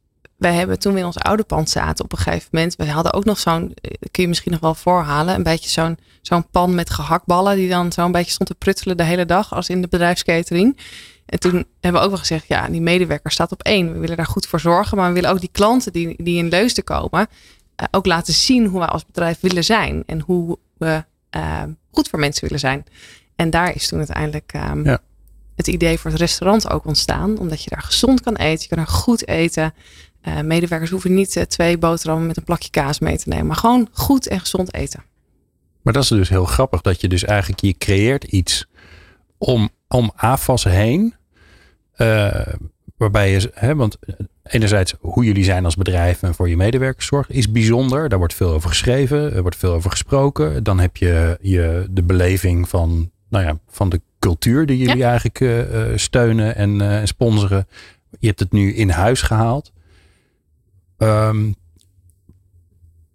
[0.42, 2.76] wij hebben toen we in ons oude pand zaten op een gegeven moment.
[2.76, 5.36] We hadden ook nog zo'n, eh, kun je misschien nog wel voorhalen.
[5.36, 7.56] Een beetje zo'n zo'n pan met gehaktballen.
[7.56, 9.54] Die dan zo'n beetje stond te pruttelen de hele dag.
[9.54, 10.78] Als in de bedrijfskatering.
[11.26, 13.94] En toen hebben we ook wel gezegd, ja, die medewerker staat op één.
[13.94, 14.98] We willen daar goed voor zorgen.
[14.98, 17.28] Maar we willen ook die klanten die, die in Leusden komen.
[17.76, 20.04] eh, ook laten zien hoe wij als bedrijf willen zijn.
[20.06, 22.86] En hoe we eh, goed voor mensen willen zijn.
[23.36, 25.00] En daar is toen uiteindelijk ehm, Ja.
[25.56, 27.38] het idee voor het restaurant ook ontstaan.
[27.40, 28.62] Omdat je daar gezond kan eten.
[28.70, 29.74] Je kan er goed eten.
[30.22, 33.46] Eh, medewerkers hoeven niet eh, twee boterhammen met een plakje kaas mee te nemen.
[33.46, 35.04] Maar gewoon goed en gezond eten.
[35.82, 38.66] Maar dat is dus heel grappig dat je dus eigenlijk je creëert iets
[39.38, 41.16] om, om AFAS heen.
[41.92, 42.48] eh,
[42.98, 43.98] waarbij je, hè, want
[44.44, 48.10] enerzijds hoe jullie zijn als bedrijf en voor je medewerkers zorgen is bijzonder.
[48.10, 50.64] Daar wordt veel over geschreven, er wordt veel over gesproken.
[50.64, 55.70] Dan heb je, je de beleving van, nou ja, van de cultuur die jullie eigenlijk
[56.00, 57.68] steunen en sponsoren.
[58.20, 59.72] Je hebt het nu in huis gehaald.
[61.02, 61.52] Ehm,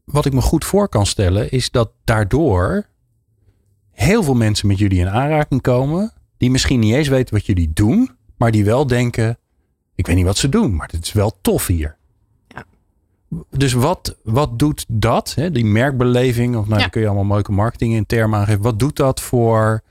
[0.04, 2.86] wat ik me goed voor kan stellen, is dat daardoor
[3.90, 6.12] heel veel mensen met jullie in aanraking komen.
[6.36, 9.38] Die misschien niet eens weten wat jullie doen, maar die wel denken:
[9.94, 11.96] ik weet niet wat ze doen, maar het is wel tof hier.
[12.48, 12.64] Ja.
[13.50, 16.78] Dus wat, wat doet dat, hè, die merkbeleving, of nou, Ja.
[16.78, 18.62] daar kun je allemaal mooie marketing in termen aangeven.
[18.62, 19.82] Wat doet dat voor,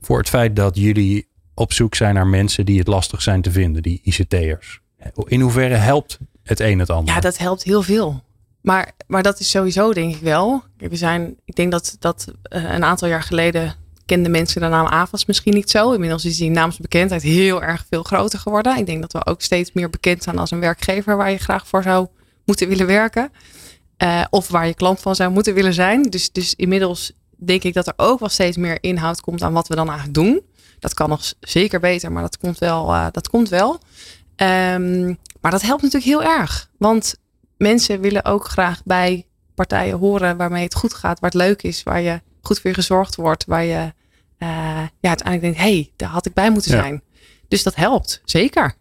[0.00, 3.50] voor het feit dat jullie op zoek zijn naar mensen die het lastig zijn te
[3.50, 4.80] vinden, die ICT'ers?
[5.24, 7.14] In hoeverre helpt het een het ander?
[7.14, 8.22] Ja, dat helpt heel veel.
[8.60, 10.62] Maar, maar dat is sowieso denk ik wel.
[10.76, 13.74] We zijn, ik denk dat, dat eh, een aantal jaar geleden
[14.06, 15.92] kenden mensen de naam AVAS misschien niet zo.
[15.92, 18.76] Inmiddels is die naamsbekendheid heel erg veel groter geworden.
[18.76, 21.68] Ik denk dat we ook steeds meer bekend zijn als een werkgever waar je graag
[21.68, 22.06] voor zou
[22.44, 23.32] moeten willen werken.
[23.96, 26.02] Eh, of waar je klant van zou moeten willen zijn.
[26.02, 29.68] Dus, dus inmiddels denk ik dat er ook wel steeds meer inhoud komt aan wat
[29.68, 30.42] we dan eigenlijk doen.
[30.78, 32.92] Dat kan nog zeker beter, maar dat komt wel.
[32.92, 33.80] eh, dat komt wel.
[34.36, 35.06] Ehm,
[35.40, 36.70] maar dat helpt natuurlijk heel erg.
[36.78, 37.14] Want
[37.56, 41.82] mensen willen ook graag bij partijen horen waarmee het goed gaat, waar het leuk is,
[41.82, 43.92] waar je goed voor je gezorgd wordt, waar je
[44.38, 44.48] eh,
[45.00, 46.80] ja, uiteindelijk denkt, hé, hey, daar had ik bij moeten Ja.
[46.82, 47.02] zijn.
[47.48, 48.74] Dus dat helpt, zeker.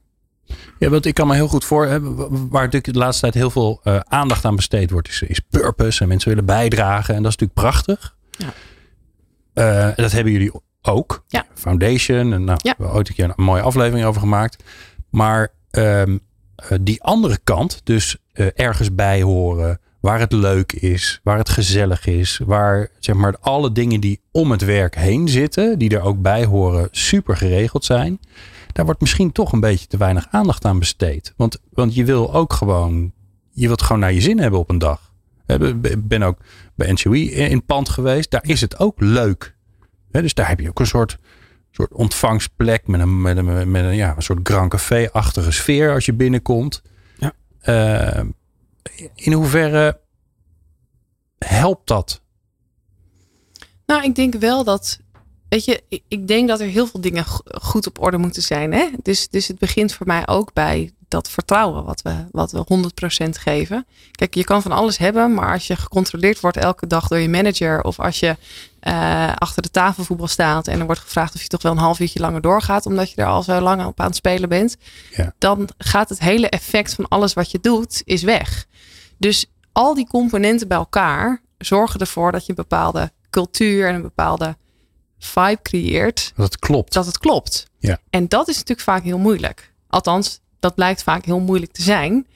[0.79, 3.49] Ja, want ik kan me heel goed voor, hè, waar natuurlijk de laatste tijd heel
[3.49, 7.15] veel eh, aandacht aan besteed wordt, is, is purpose en mensen willen bijdragen.
[7.15, 8.15] En dat is natuurlijk prachtig.
[8.31, 8.53] Ja.
[9.53, 11.23] Eh, dat hebben jullie ook.
[11.27, 11.45] Ja.
[11.53, 12.33] Foundation.
[12.33, 12.73] En nou, Ja.
[12.77, 14.63] we hebben ooit een keer een mooie aflevering over gemaakt.
[15.13, 16.17] Maar ehm,
[16.55, 21.49] eh, die andere kant, dus eh, ergens bij horen, waar het leuk is, waar het
[21.49, 26.01] gezellig is, waar zeg maar alle dingen die om het werk heen zitten, die er
[26.01, 28.19] ook bij horen, super geregeld zijn
[28.73, 31.33] daar wordt misschien toch een beetje te weinig aandacht aan besteed.
[31.37, 33.11] Want, want je wil ook gewoon,
[33.51, 35.11] je wilt gewoon naar je zin hebben op een dag.
[35.47, 36.37] Ik ben ook
[36.75, 38.31] bij NCOI in pand geweest.
[38.31, 39.55] Daar is het ook leuk.
[40.11, 41.17] Dus daar heb je ook een soort,
[41.75, 46.05] soort ontvangstplek met een, met een, met een, ja, een soort Grand Café-achtige sfeer als
[46.05, 46.81] je binnenkomt.
[47.17, 47.33] Ja.
[47.59, 48.23] Eh,
[49.15, 49.99] in hoeverre
[51.37, 52.21] helpt dat?
[53.85, 54.99] Nou, ik denk wel dat,
[55.49, 58.41] weet je, ik, ik denk dat er heel veel dingen go- goed op orde moeten
[58.41, 58.73] zijn.
[58.73, 58.89] Hè?
[59.01, 62.65] Dus, dus het begint voor mij ook bij dat vertrouwen wat we, wat we
[63.25, 63.85] 100% geven.
[64.11, 67.29] Kijk, je kan van alles hebben, maar als je gecontroleerd wordt elke dag door je
[67.29, 68.35] manager of als je
[68.79, 71.99] eh, achter de tafelvoetbal staat en er wordt gevraagd of je toch wel een half
[71.99, 74.75] uurtje langer doorgaat omdat je er al zo lang op aan het spelen bent,
[75.15, 75.33] Ja.
[75.37, 78.65] dan gaat het hele effect van alles wat je doet is weg.
[79.17, 84.01] Dus al die componenten bij elkaar zorgen ervoor dat je een bepaalde cultuur en een
[84.01, 84.57] bepaalde
[85.19, 86.93] vibe creëert Dat het klopt.
[86.93, 87.65] dat het klopt.
[87.79, 87.97] Ja.
[88.09, 89.73] En dat is natuurlijk vaak heel moeilijk.
[89.87, 92.27] Althans, dat blijkt vaak heel moeilijk te zijn.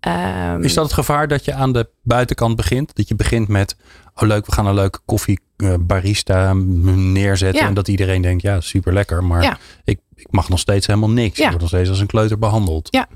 [0.00, 2.94] Ehm, Is dat het gevaar dat je aan de buitenkant begint?
[2.96, 3.76] Dat je begint met,
[4.14, 7.62] oh leuk, we gaan een leuke koffie eh, barista neerzetten.
[7.62, 7.68] Ja.
[7.68, 9.24] En dat iedereen denkt, ja, super lekker.
[9.24, 9.58] Maar Ja.
[9.84, 11.36] ik, ik mag nog steeds helemaal niks.
[11.38, 11.42] Ja.
[11.44, 12.88] Ik word nog steeds als een kleuter behandeld.
[12.90, 13.06] Ja.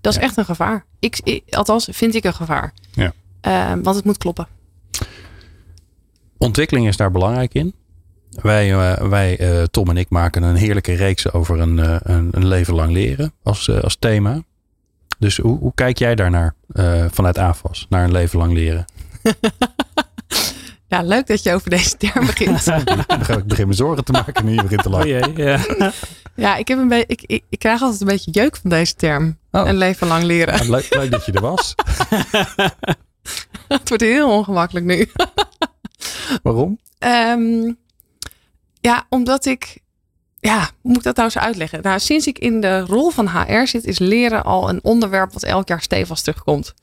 [0.00, 0.84] Dat is echt een gevaar.
[0.98, 2.72] Ik, ik- althans, vind ik een gevaar.
[2.92, 3.12] Ja.
[3.40, 4.46] Ehm, want het moet kloppen.
[6.38, 7.74] Ontwikkeling is daar belangrijk in.
[8.40, 12.28] Wij, eh, wij eh, Tom en ik, maken een heerlijke reeks over een, eh, een,
[12.30, 14.42] een leven lang leren als, als thema.
[15.22, 18.84] Dus hoe, hoe kijk jij daarnaar eh, vanuit AFAS, naar een leven lang leren?
[20.86, 22.66] Ja, leuk dat je over deze term begint.
[23.38, 25.08] ik begin me zorgen te maken nu je begint te Oh lachen.
[25.08, 25.60] jee, ja.
[26.44, 29.38] ja, ik, heb een ik, ik, ik krijg altijd een beetje jeuk van deze term.
[29.50, 29.66] Oh.
[29.66, 30.64] Een leven lang leren.
[30.64, 31.74] Ja, leuk, leuk dat je er was.
[33.68, 35.10] Het wordt heel ongemakkelijk nu.
[36.42, 36.78] Waarom?
[36.98, 37.72] Ehm,
[38.82, 39.80] ja, omdat ik.
[40.40, 41.82] Ja, hoe moet ik dat nou eens uitleggen?
[41.82, 45.42] Nou, sinds ik in de rol van HR zit, is leren al een onderwerp wat
[45.42, 46.74] elk jaar stevast terugkomt.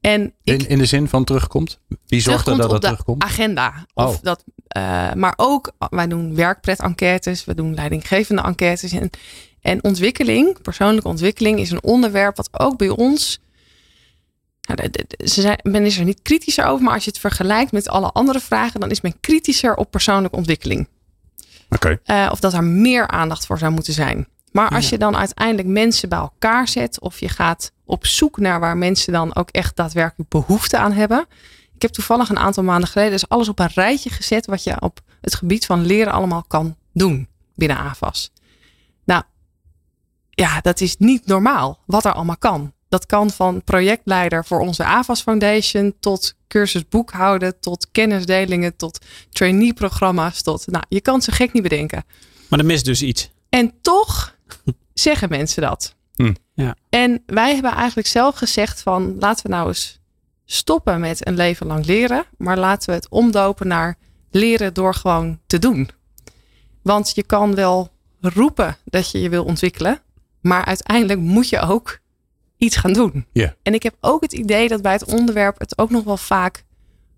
[0.00, 1.78] En ik, In, in de zin van terugkomt?
[2.06, 3.22] Wie zorgt er dat het terugkomt?
[3.22, 3.86] agenda.
[3.94, 4.22] Of Oh.
[4.22, 8.92] dat, eh, maar ook, wij doen werkpret-enquêtes, we doen leidinggevende enquêtes.
[8.92, 9.10] En,
[9.60, 13.40] en ontwikkeling, persoonlijke ontwikkeling, is een onderwerp wat ook bij ons.
[14.60, 14.90] Nou,
[15.24, 18.10] ze zijn, men is er niet kritischer over, maar als je het vergelijkt met alle
[18.12, 20.88] andere vragen, dan is men kritischer op persoonlijke ontwikkeling.
[22.04, 24.28] Eh, of dat er meer aandacht voor zou moeten zijn.
[24.52, 28.60] Maar als je dan uiteindelijk mensen bij elkaar zet, of je gaat op zoek naar
[28.60, 31.26] waar mensen dan ook echt daadwerkelijk behoefte aan hebben.
[31.74, 34.80] Ik heb toevallig een aantal maanden geleden dus alles op een rijtje gezet wat je
[34.80, 38.32] op het gebied van leren allemaal kan doen binnen AVAS.
[39.04, 39.22] Nou,
[40.30, 42.72] ja, dat is niet normaal wat er allemaal kan.
[42.88, 48.98] Dat kan van projectleider voor onze AVAS Foundation tot cursus boekhouden, tot kennisdelingen, tot
[49.30, 52.04] trainee-programma's, tot, nou, je kan zo gek niet bedenken.
[52.48, 53.30] Maar er mist dus iets.
[53.48, 54.36] En toch
[54.94, 55.94] zeggen mensen dat.
[56.14, 56.34] Hm.
[56.54, 56.76] Ja.
[56.88, 60.00] En wij hebben eigenlijk zelf gezegd van laten we nou eens
[60.44, 62.24] stoppen met een leven lang leren.
[62.38, 63.98] Maar laten we het omdopen naar
[64.30, 65.90] leren door gewoon te doen.
[66.82, 70.00] Want je kan wel roepen dat je je wil ontwikkelen.
[70.40, 71.98] Maar uiteindelijk moet je ook
[72.58, 73.26] iets gaan doen.
[73.32, 73.54] Ja.
[73.62, 76.64] En ik heb ook het idee dat bij het onderwerp het ook nog wel vaak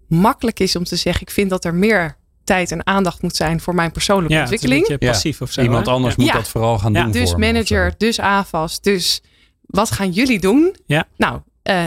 [0.08, 1.22] makkelijk is om te zeggen.
[1.22, 4.52] Ik vind dat er meer tijd en aandacht moet zijn voor mijn persoonlijke Ja, het
[4.52, 5.00] is een ontwikkeling.
[5.00, 5.62] beetje passief of zo.
[5.62, 5.92] Iemand hè?
[5.92, 6.22] anders Ja.
[6.22, 6.38] moet Ja.
[6.38, 8.80] dat vooral gaan Ja, doen Dus manager, dus AFAS.
[8.80, 9.22] Dus
[9.66, 10.76] wat gaan jullie doen?
[10.86, 11.06] Ja.
[11.16, 11.86] Nou, eh,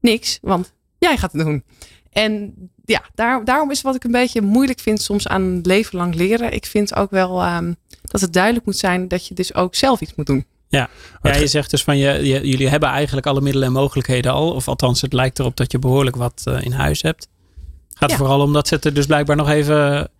[0.00, 1.64] niks, want jij gaat het doen.
[2.12, 6.14] En ja, daar, daarom is wat ik een beetje moeilijk vind soms aan leven lang
[6.14, 6.52] leren.
[6.52, 10.00] Ik vind ook wel ehm, dat het duidelijk moet zijn dat je dus ook zelf
[10.00, 10.46] iets moet doen.
[10.70, 10.88] Ja,
[11.22, 14.52] je zegt dus van je, je- jullie hebben eigenlijk alle middelen en mogelijkheden al.
[14.52, 17.28] Of althans, het lijkt erop dat je behoorlijk wat eh, in huis hebt.
[17.88, 18.16] Gaat er Ja.
[18.16, 20.10] vooral om dat ze het er dus blijkbaar nog even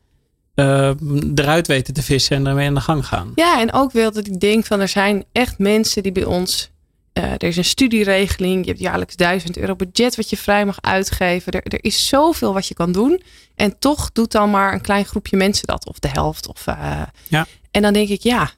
[0.55, 0.91] eh,
[1.35, 3.33] eruit weten te vissen en ermee aan de gang gaan.
[3.35, 6.71] Ja, en ook wel dat ik denk van er zijn echt mensen die bij ons.
[7.13, 8.63] eh, er is een studieregeling.
[8.65, 11.53] Je hebt jaarlijks 1000 euro budget wat je vrij mag uitgeven.
[11.53, 13.23] Er, er is zoveel wat je kan doen.
[13.55, 15.87] En toch doet dan maar een klein groepje mensen dat.
[15.89, 16.49] Of de helft.
[16.49, 17.47] Of, eh, Ja.
[17.71, 18.51] En dan denk ik, ja,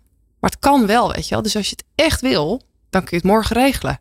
[0.42, 1.42] maar het kan wel, weet je wel.
[1.42, 4.00] Dus als je het echt wil, dan kun je het morgen regelen.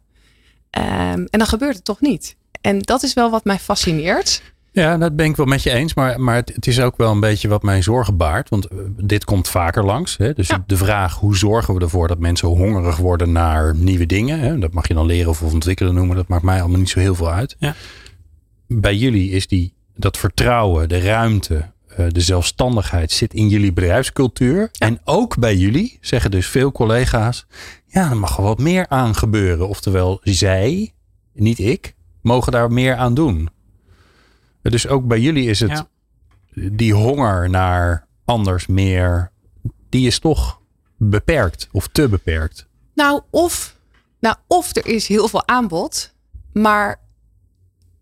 [0.70, 2.36] Ehm, en dan gebeurt het toch niet.
[2.62, 4.42] En dat is wel wat mij fascineert.
[4.72, 5.94] Ja, dat ben ik wel met je eens.
[5.94, 8.50] Maar, maar het, het is ook wel een beetje wat mij zorgen baart.
[8.50, 10.18] Want eh, dit komt vaker langs.
[10.18, 10.34] Hè?
[10.34, 10.64] Dus Ja.
[10.68, 14.40] de vraag, hoe zorgen we ervoor dat mensen hongerig worden naar nieuwe dingen?
[14.40, 14.60] Hè?
[14.60, 16.16] Dat mag je dan leren of ontwikkelen noemen.
[16.16, 17.56] Dat maakt mij allemaal niet zo heel veel uit.
[17.60, 17.76] Ja.
[18.68, 24.70] Bij jullie is die, dat vertrouwen, de ruimte, de zelfstandigheid zit in jullie bedrijfscultuur.
[24.78, 27.46] En ook bij jullie zeggen dus veel collega's.
[27.88, 29.68] Ja, er mag wel wat meer aan gebeuren.
[29.68, 30.94] Oftewel, zij,
[31.34, 33.50] niet ik, mogen daar meer aan doen.
[34.62, 35.88] Dus ook bij jullie is het Ja.
[36.72, 39.32] die honger naar anders meer,
[39.90, 40.60] die is toch
[40.98, 42.68] beperkt of te beperkt.
[42.96, 43.76] Nou, of,
[44.20, 46.14] nou, of er is heel veel aanbod,
[46.54, 47.00] maar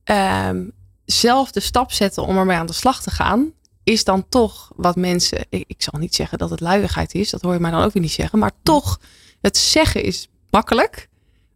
[0.04, 0.67] ehm,
[1.06, 3.52] zelf de stap zetten om ermee aan de slag te gaan,
[3.89, 5.45] is dan toch wat mensen.
[5.49, 7.93] Ik, ik zal niet zeggen dat het luiigheid is, dat hoor je mij dan ook
[7.93, 8.99] weer niet zeggen, maar toch,
[9.41, 11.08] het zeggen is makkelijk.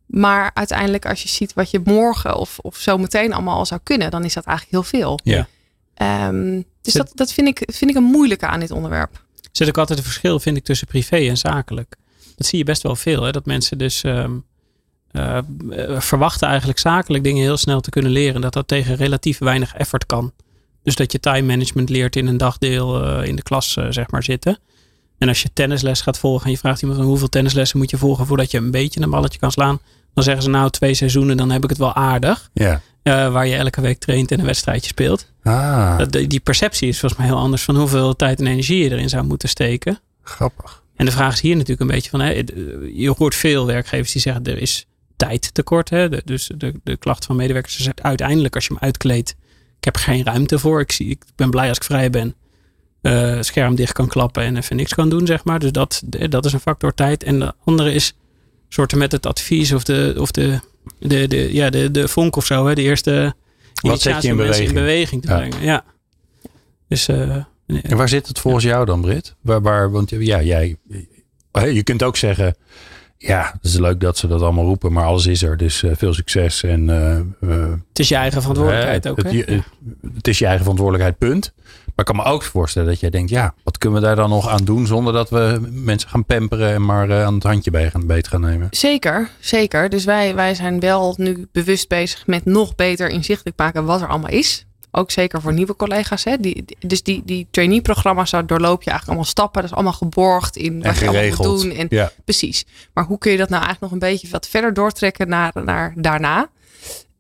[0.06, 3.80] Maar uiteindelijk, als je ziet wat je morgen of, of zo meteen allemaal al zou
[3.84, 5.20] kunnen, dan is dat eigenlijk heel veel.
[5.24, 5.48] Ja.
[5.94, 9.14] Ehm, dus dat, dat vind, ik, vind ik een moeilijke aan dit onderwerp.
[9.14, 11.96] Er zit ook altijd een verschil, vind ik, tussen privé en zakelijk.
[12.36, 13.24] Dat zie je best wel veel.
[13.24, 13.32] Hè?
[13.32, 14.32] Dat mensen dus ehm,
[15.12, 15.44] eh, eh,
[16.02, 18.42] verwachten eigenlijk zakelijk dingen heel snel te kunnen leren.
[18.42, 20.34] Dat dat tegen relatief weinig effort kan.
[20.84, 24.12] Dus dat je time management leert in een dagdeel eh, in de klas, eh, zeg
[24.12, 24.60] maar, zitten.
[25.18, 27.98] En als je tennisles gaat volgen en je vraagt iemand van hoeveel tennislessen moet je
[27.98, 29.80] volgen voordat je een beetje een balletje kan slaan.
[30.14, 32.50] Dan zeggen ze nou twee seizoenen, dan heb ik het wel aardig.
[32.54, 32.82] Ja.
[33.04, 35.32] Eh, waar je elke week traint en een wedstrijdje speelt.
[35.44, 38.92] Ah, Dat, die perceptie is volgens mij heel anders van hoeveel tijd en energie je
[38.92, 40.00] erin zou moeten steken.
[40.24, 40.84] grappig.
[40.96, 42.30] En de vraag is hier natuurlijk een beetje van, hè,
[42.94, 45.90] je hoort veel werkgevers die zeggen er is tijd tekort.
[45.90, 46.10] Hè?
[46.24, 49.36] Dus de, de klacht van medewerkers is uiteindelijk als je hem uitkleedt,
[49.84, 50.80] ik heb geen ruimte voor.
[50.80, 52.36] Ik, zie, ik ben blij als ik vrij ben.
[53.02, 55.60] eh, scherm dicht kan klappen en even niks kan doen, zeg maar.
[55.60, 57.24] Dus dat, dat is een factor tijd.
[57.24, 58.14] En de andere is
[58.70, 60.60] soorten met het advies of de, of de,
[61.00, 62.66] de, de, ja, de, de vonk of zo.
[62.68, 62.76] Hè?
[62.76, 63.34] De eerste
[63.82, 64.68] Wat zet je beweging?
[64.68, 65.38] in beweging te Ja.
[65.38, 65.62] brengen.
[65.64, 65.84] Ja.
[66.88, 69.36] Dus eh, En waar zit het volgens jou dan, Brit?
[69.42, 70.78] Waar, waar, want ja, jij,
[71.52, 72.56] je kunt ook zeggen,
[73.28, 75.58] ja, het is leuk dat ze dat allemaal roepen, maar alles is er.
[75.58, 79.18] Dus eh, veel succes en eh, eh, het is je eigen verantwoordelijkheid ook.
[79.18, 79.32] Het, Hè?
[79.32, 79.64] je- het,
[80.16, 81.54] het is je eigen verantwoordelijkheid, punt.
[81.86, 84.30] Maar ik kan me ook voorstellen dat jij denkt, ja, wat kunnen we daar dan
[84.30, 87.90] nog aan doen zonder dat we mensen gaan pamperen en maar aan het handje bij
[87.90, 88.68] gaan, beet gaan nemen?
[88.72, 89.90] Zeker, zeker.
[89.90, 94.08] Dus wij, wij zijn wel nu bewust bezig met nog beter inzichtelijk maken wat er
[94.08, 94.66] allemaal is.
[94.96, 96.24] Ook zeker voor nieuwe collega's.
[96.24, 96.38] Hè?
[96.38, 99.62] Die, die- dus die, die trainee-programma's, daar doorloop je eigenlijk allemaal stappen.
[99.62, 101.72] Dat is allemaal geborgd in wat je allemaal moet doen.
[101.72, 102.12] En, Ja.
[102.26, 102.66] Precies.
[102.94, 105.94] Maar hoe kun je dat nou eigenlijk nog een beetje wat verder doortrekken naar, naar
[105.98, 106.50] daarna?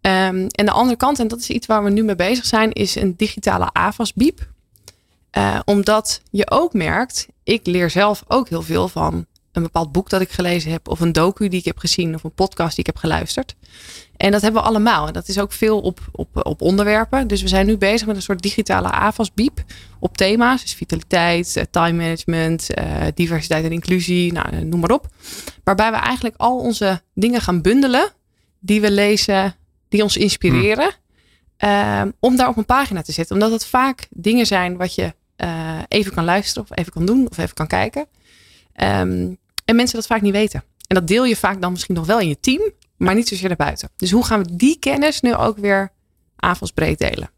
[0.01, 2.71] Ehm, en de andere kant, en dat is iets waar we nu mee bezig zijn,
[2.71, 4.51] is een digitale AVAS-biep.
[5.37, 10.09] Uh, omdat je ook merkt, ik leer zelf ook heel veel van een bepaald boek
[10.09, 12.79] dat ik gelezen heb, of een docu die ik heb gezien, of een podcast die
[12.79, 13.55] ik heb geluisterd.
[14.23, 15.07] En dat hebben we allemaal.
[15.07, 17.27] En dat is ook veel op, op, op onderwerpen.
[17.27, 19.63] Dus we zijn nu bezig met een soort digitale AVAS-biep
[19.99, 20.61] op thema's.
[20.61, 25.07] Dus vitaliteit, eh, time management, uh, diversiteit en inclusie, nou, noem maar op.
[25.63, 28.09] Waarbij we eigenlijk al onze dingen gaan bundelen
[28.59, 29.55] die we lezen,
[29.89, 30.91] die ons inspireren.
[31.57, 32.13] Hmm.
[32.19, 33.35] om daar op een pagina te zetten.
[33.35, 35.13] Omdat het vaak dingen zijn wat je
[35.87, 38.07] even kan luisteren of even kan doen of even kan kijken.
[38.81, 40.63] Um, en mensen dat vaak niet weten.
[40.87, 43.55] En dat deel je vaak dan misschien nog wel in je team, maar niet zozeer
[43.55, 43.89] buiten.
[43.95, 45.91] Dus hoe gaan we die kennis nu ook weer
[46.35, 47.29] avondsbreed delen?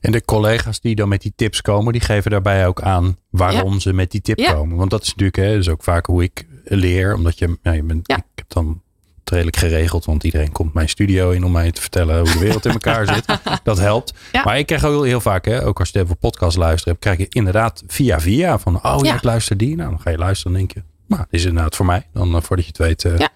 [0.00, 3.80] En de collega's die dan met die tips komen, die geven daarbij ook aan waarom
[3.80, 4.76] ze met die tip komen.
[4.76, 7.14] Want dat is natuurlijk, hè, dus ook vaak hoe ik leer.
[7.14, 8.82] Omdat je, je bent, ik heb dan
[9.24, 10.04] redelijk geregeld.
[10.04, 13.14] Want iedereen komt mijn studio in om mij te vertellen hoe de wereld in elkaar
[13.14, 13.38] zit.
[13.62, 14.12] Dat helpt.
[14.44, 17.26] Maar ik krijg ook heel vaak, hè, ook als je even podcast luistert, krijg je
[17.28, 19.76] inderdaad via via van, oh ja, ik luister die.
[19.76, 22.06] Nou, dan ga je luisteren en denk je, nou, is inderdaad voor mij.
[22.12, 23.30] Dan uh, voordat je het weet, uh, ja.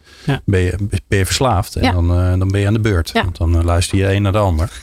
[0.44, 0.76] Ben, je,
[1.08, 1.76] ben je verslaafd.
[1.76, 3.12] En dan, uh, dan ben je aan de beurt.
[3.12, 4.80] Want dan luister je een naar de ander.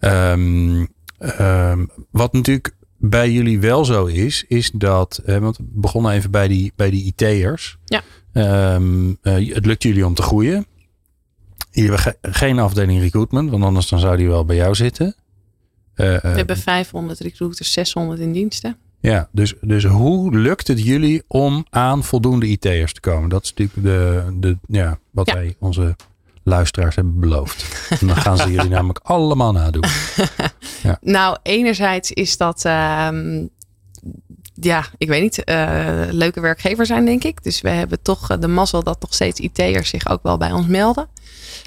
[0.00, 0.88] um,
[1.40, 6.48] um, wat natuurlijk bij jullie wel zo is, is dat, want we begonnen even bij
[6.48, 7.76] die, bij die IT'ers.
[7.84, 8.02] Ja.
[8.74, 10.66] Um, het lukt jullie om te groeien.
[11.70, 15.14] Jullie hebben ge geen afdeling recruitment, want anders dan zou die wel bij jou zitten.
[15.94, 18.78] we hebben 500 recruiters, 600 in diensten.
[19.10, 23.28] Ja, dus, dus hoe lukt het jullie om aan voldoende IT'ers te komen?
[23.28, 25.96] Dat is natuurlijk de, de, ja, wat wij onze
[26.42, 27.64] luisteraars hebben beloofd.
[28.00, 29.84] En dan gaan ze jullie namelijk allemaal nadoen.
[30.82, 30.98] Ja.
[31.00, 33.08] Nou, enerzijds is dat, uh,
[34.54, 37.42] ja, ik weet niet, uh, leuke werkgever zijn, denk ik.
[37.42, 40.66] Dus we hebben toch de mazzel dat nog steeds IT'ers zich ook wel bij ons
[40.66, 41.08] melden.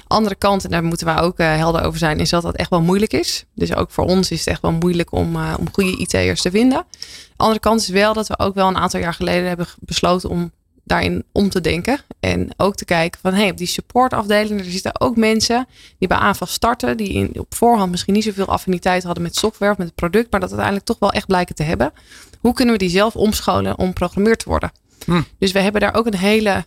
[0.06, 2.70] Andere kant, en daar moeten we ook uh, helder over zijn, is dat dat echt
[2.70, 3.44] wel moeilijk is.
[3.54, 6.84] Dus ook voor ons is het echt wel moeilijk om, om goede IT'ers te vinden.
[7.36, 10.52] Andere kant is wel dat we ook wel een aantal jaar geleden hebben besloten om
[10.88, 12.00] daarin om te denken.
[12.20, 15.66] En ook te kijken van hey, op die supportafdeling, er zitten ook mensen
[15.98, 19.72] die bij aanval starten, die in, op voorhand misschien niet zoveel affiniteit hadden met software
[19.72, 21.92] of met het product, maar dat uiteindelijk toch wel echt blijken te hebben.
[22.40, 24.72] Hoe kunnen we die zelf omscholen om programmeur te worden?
[25.04, 25.22] Hm.
[25.38, 26.64] Dus we hebben daar ook een hele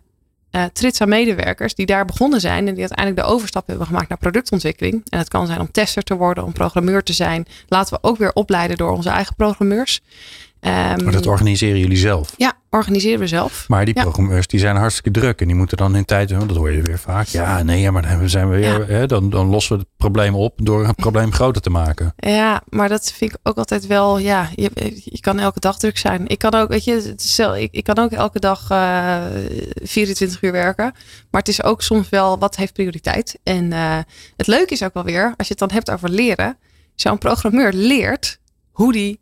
[0.51, 4.09] uh, trits aan medewerkers die daar begonnen zijn en die uiteindelijk de overstap hebben gemaakt
[4.09, 5.01] naar productontwikkeling.
[5.09, 7.45] En het kan zijn om tester te worden, om programmeur te zijn.
[7.67, 10.01] Laten we ook weer opleiden door onze eigen programmeurs.
[10.61, 10.71] Um,
[11.03, 12.33] maar dat organiseren jullie zelf?
[12.37, 13.65] Ja, organiseren we zelf.
[13.67, 16.71] Maar die programmeurs die zijn hartstikke druk en die moeten dan in tijd, dat hoor
[16.71, 17.27] je weer vaak.
[17.27, 20.53] Ja, nee, maar dan zijn we weer, hè, dan, dan lossen we het probleem op
[20.55, 22.13] door een probleem groter te maken.
[22.15, 24.71] Ja, maar dat vind ik ook altijd wel, ja, je,
[25.03, 26.27] je kan elke dag druk zijn.
[26.27, 27.15] Ik kan ook, weet je,
[27.57, 29.51] ik, ik kan ook elke dag uh, eh,
[29.83, 30.93] 24 uur werken.
[31.31, 33.39] Maar het is ook soms wel, wat heeft prioriteit?
[33.43, 33.97] En uh,
[34.37, 36.57] het leuke is ook wel weer, als je het dan hebt over leren,
[36.95, 38.39] zo'n programmeur leert
[38.71, 39.20] hoe die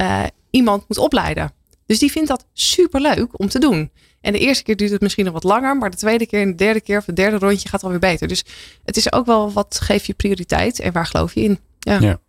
[0.00, 1.52] uh, iemand moet opleiden.
[1.86, 3.90] Dus die vindt dat super leuk om te doen.
[4.20, 6.50] En de eerste keer duurt het misschien nog wat langer, maar de tweede keer en
[6.50, 8.28] de derde keer of het derde rondje gaat alweer beter.
[8.28, 8.44] Dus
[8.84, 11.58] het is ook wel wat geef je prioriteit en waar geloof je in.
[11.78, 11.98] Ja.
[12.00, 12.20] ja.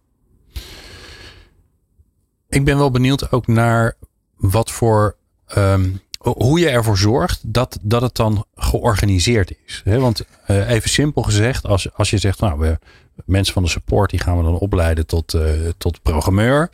[2.50, 3.96] Ik ben wel benieuwd ook naar
[4.36, 5.16] wat voor
[5.58, 9.82] um, hoe je ervoor zorgt dat, dat het dan georganiseerd is.
[9.86, 12.80] Want uh, even simpel gezegd, als, als je zegt, nou, we,
[13.26, 16.70] mensen van de support die gaan we dan opleiden tot, uh, tot programmeur.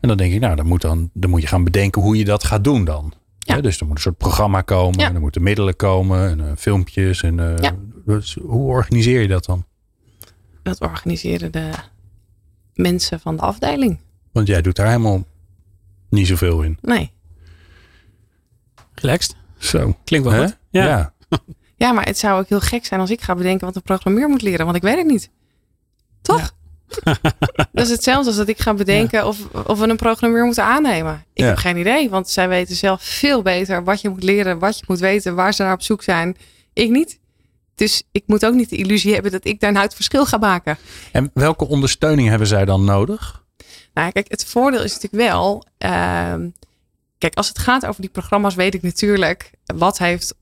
[0.00, 2.24] En dan denk ik, nou, dan moet, dan, dan moet je gaan bedenken hoe je
[2.24, 3.12] dat gaat doen dan.
[3.38, 3.60] Ja.
[3.60, 5.08] dus er moet een soort programma komen, ja.
[5.08, 7.22] en er moeten middelen komen, en uh, filmpjes.
[7.22, 7.76] En, ja.
[8.06, 9.64] dus hoe organiseer je dat dan?
[10.62, 11.70] Dat organiseren de
[12.74, 13.98] mensen van de afdeling.
[14.32, 15.24] Want jij doet daar helemaal
[16.08, 16.78] niet zoveel in.
[16.80, 17.12] Nee.
[18.94, 19.36] Relaxed.
[19.58, 19.96] Zo.
[20.04, 20.56] Klinkt wel goed.
[20.70, 20.84] Ja.
[20.84, 21.12] ja.
[21.76, 21.92] ja.
[21.92, 24.42] maar het zou ook heel gek zijn als ik ga bedenken wat een programmeur moet
[24.42, 25.30] leren, want ik weet het niet.
[26.22, 26.54] Toch?
[27.72, 31.24] dat is hetzelfde als dat ik ga bedenken of, of we een programmeur moeten aannemen.
[31.32, 34.78] Ik heb geen idee, want zij weten zelf veel beter wat je moet leren, wat
[34.78, 36.36] je moet weten, waar ze naar op zoek zijn.
[36.72, 37.18] Ik niet.
[37.74, 40.36] Dus ik moet ook niet de illusie hebben dat ik daar nou het verschil ga
[40.36, 40.78] maken.
[41.12, 43.44] En welke ondersteuning hebben zij dan nodig?
[43.94, 45.64] Nou, kijk, het voordeel is natuurlijk wel.
[45.78, 46.34] Uh,
[47.20, 50.34] Kijk, als het gaat over die programma's, weet ik natuurlijk wat heeft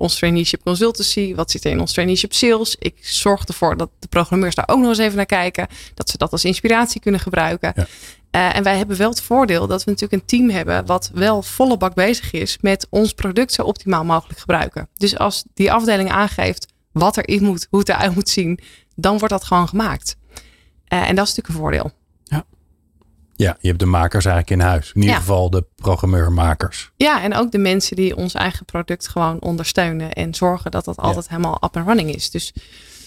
[0.00, 2.76] ons traineeship consultancy, wat zit er in ons traineeship sales.
[2.78, 6.18] Ik zorg ervoor dat de programmeurs daar ook nog eens even naar kijken, dat ze
[6.18, 7.72] dat als inspiratie kunnen gebruiken.
[7.76, 7.86] Ja.
[8.30, 11.42] Uh, en wij hebben wel het voordeel dat we natuurlijk een team hebben wat wel
[11.42, 14.88] volle bak bezig is met ons product zo optimaal mogelijk gebruiken.
[14.94, 18.60] Dus als die afdeling aangeeft wat erin moet, hoe het eruit moet zien,
[18.96, 20.16] dan wordt dat gewoon gemaakt.
[20.32, 21.92] Uh, en dat is natuurlijk een voordeel.
[23.40, 24.88] Ja, je hebt de makers eigenlijk in huis.
[24.94, 25.20] In ieder Ja.
[25.20, 26.90] geval de programmeurmakers.
[26.96, 30.96] Ja, en ook de mensen die ons eigen product gewoon ondersteunen en zorgen dat dat
[30.96, 32.30] altijd helemaal up and running is.
[32.30, 32.52] Dus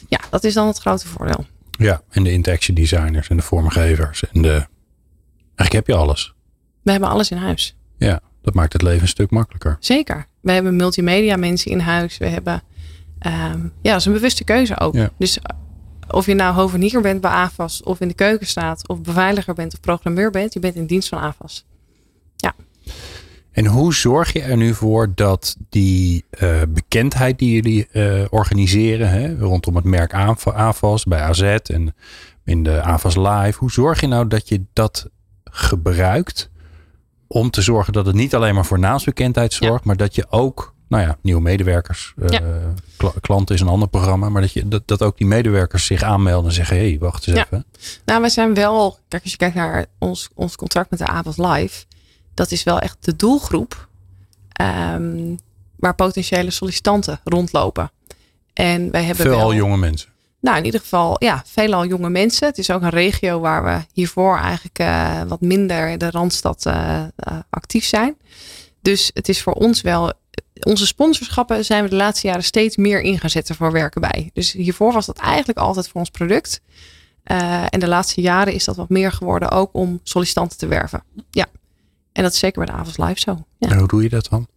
[0.08, 1.46] ja, dat is dan het grote voordeel.
[1.72, 4.24] Ja, en de interaction designers en de vormgevers.
[4.32, 4.50] En de...
[5.56, 6.34] Eigenlijk heb je alles.
[6.82, 7.76] We hebben alles in huis.
[7.98, 9.78] Ja, dat maakt het leven een stuk makkelijker.
[9.80, 10.26] Zeker.
[10.42, 12.18] We hebben multimedia mensen in huis.
[12.18, 12.62] We hebben,
[13.20, 14.94] ehm, ja, dat is een bewuste keuze ook.
[14.94, 15.10] Ja.
[15.18, 15.38] Dus
[16.08, 19.74] of je nou hovenier bent bij AFAS of in de keuken staat of beveiliger bent
[19.74, 21.66] of programmeur bent, je bent in dienst van AFAS.
[23.54, 29.10] En hoe zorg je er nu voor dat die eh, bekendheid die jullie eh, organiseren
[29.10, 31.96] hè, rondom het merk AVAS bij AZ en
[32.44, 35.10] in de AVAS Live, hoe zorg je nou dat je dat
[35.44, 36.50] gebruikt
[37.28, 40.73] om te zorgen dat het niet alleen maar voor naamsbekendheid zorgt, maar dat je ook,
[40.94, 43.12] nou ja, nieuwe medewerkers, eh Ja.
[43.22, 46.50] klanten is een ander programma, maar dat, je, dat, dat ook die medewerkers zich aanmelden
[46.50, 47.46] en zeggen, hé, hey, wacht eens Ja.
[47.46, 47.66] even.
[48.06, 51.38] Nou, we zijn wel, kijk, als je kijkt naar ons, ons contract met de AFAS
[51.38, 51.86] Live,
[52.34, 53.88] dat is wel echt de doelgroep
[54.52, 55.36] ehm,
[55.76, 57.92] waar potentiële sollicitanten rondlopen.
[58.54, 60.10] En wij hebben Veelal wel, jonge mensen.
[60.40, 62.48] Nou, in ieder geval, ja, veelal jonge mensen.
[62.48, 67.04] Het is ook een regio waar we hiervoor eigenlijk eh, wat minder de Randstad eh,
[67.50, 68.16] actief zijn.
[68.82, 70.14] Dus het is voor ons wel,
[70.66, 74.30] onze sponsorschappen zijn we de laatste jaren steeds meer in gaan zetten voor werken bij.
[74.34, 76.62] Dus hiervoor was dat eigenlijk altijd voor ons product.
[77.24, 81.04] Eh, en de laatste jaren is dat wat meer geworden ook om sollicitanten te werven.
[81.32, 81.46] Ja.
[82.12, 83.46] En dat is zeker bij de Avonds Live zo.
[83.58, 84.48] Ja, En hoe doe je dat dan?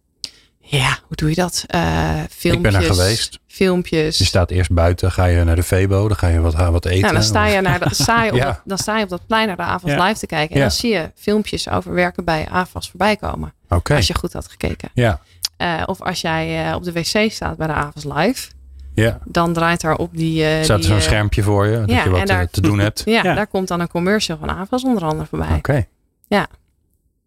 [0.59, 1.63] ja hoe doe je dat?
[1.67, 2.53] Eh filmpjes.
[2.53, 3.39] Ik ben er geweest.
[3.47, 4.17] Filmpjes.
[4.17, 7.01] Je staat eerst buiten, ga je naar de Febo, dan ga je wat, wat eten.
[7.01, 8.45] Nou, dan sta je, naar de, sta je op, Ja.
[8.45, 10.03] dat, dan sta je op dat plein naar de Ja.
[10.05, 10.55] Live te kijken.
[10.55, 10.67] En Ja.
[10.67, 13.53] dan zie je filmpjes over werken bij AVAS voorbij komen.
[13.83, 14.89] Als je goed had gekeken.
[14.93, 15.21] ja,
[15.57, 18.49] Eh, of als jij eh, op de wc staat bij de AVAS Live.
[18.93, 19.19] ja.
[19.25, 20.43] Dan draait daar op die...
[20.45, 23.01] eh, Staat er zo'n schermpje voor je, dat ja, je wat daar- te doen hebt.
[23.05, 23.33] Ja, Ja.
[23.33, 25.55] daar komt dan een commercial van AVAS onder andere voorbij.
[25.55, 25.85] Oké,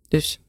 [0.08, 0.40] Dus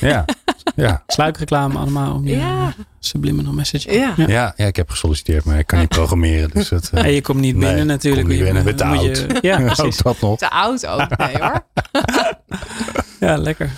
[0.00, 0.24] ja.
[0.76, 1.02] ja.
[1.06, 2.74] Sluikreclame allemaal om je Ja.
[2.98, 3.92] subliminal message.
[3.92, 4.12] Ja.
[4.16, 6.50] Ja, ja, ik heb gesolliciteerd, maar ik kan niet programmeren.
[6.50, 8.22] Dus het, eh, En je komt niet Nee, binnen natuurlijk.
[8.22, 9.02] kom niet Je- binnen, ben te oud.
[9.02, 9.96] je- ja, ook precies.
[9.96, 10.38] dat nog.
[10.38, 11.16] te oud ook.
[11.16, 11.64] Nee hoor.
[13.20, 13.70] Ja, lekker.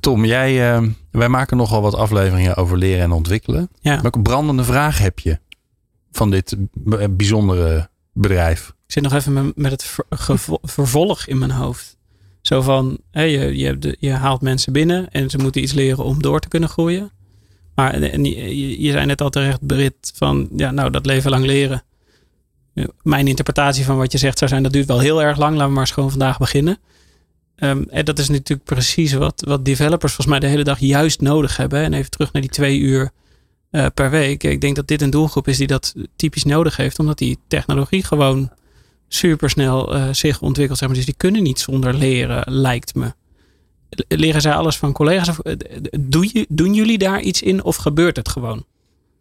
[0.00, 3.68] Tom, jij, eh, wij maken nogal wat afleveringen over leren en ontwikkelen.
[3.80, 4.00] Ja.
[4.00, 5.38] Welke brandende vraag heb je
[6.12, 8.68] van dit b- bijzondere bedrijf?
[8.86, 11.96] Ik zit nog even met- het ver- vervolg in mijn hoofd.
[12.40, 15.72] Zo van, hè, je, je, hebt de- je haalt mensen binnen en ze moeten iets
[15.72, 17.10] leren om door te kunnen groeien.
[17.74, 21.44] Maar en- je, je zei net al terecht, Brit, van ja, nou, dat leven lang
[21.44, 21.82] leren.
[23.02, 25.52] Mijn interpretatie van wat je zegt zou zijn, dat duurt wel heel erg lang.
[25.52, 26.78] Laten we maar eens gewoon vandaag beginnen.
[27.56, 31.20] Ehm, en dat is natuurlijk precies wat, wat developers volgens mij de hele dag juist
[31.20, 31.82] nodig hebben.
[31.82, 33.10] En even terug naar die twee uur
[33.70, 34.42] eh, per week.
[34.42, 36.98] Ik denk dat dit een doelgroep is die dat typisch nodig heeft.
[36.98, 38.50] Omdat die technologie gewoon
[39.08, 40.78] supersnel eh zich ontwikkelt.
[40.78, 40.96] Zeg maar.
[40.96, 43.14] Dus die kunnen niet zonder leren, lijkt me.
[44.08, 45.28] Leren zij alles van collega's?
[45.28, 45.56] Of, eh,
[46.00, 48.64] doe je, doen jullie daar iets in of gebeurt het gewoon?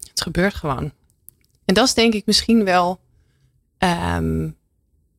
[0.10, 0.92] Het gebeurt gewoon.
[1.66, 3.00] En dat is denk ik misschien wel
[3.78, 4.50] ehm,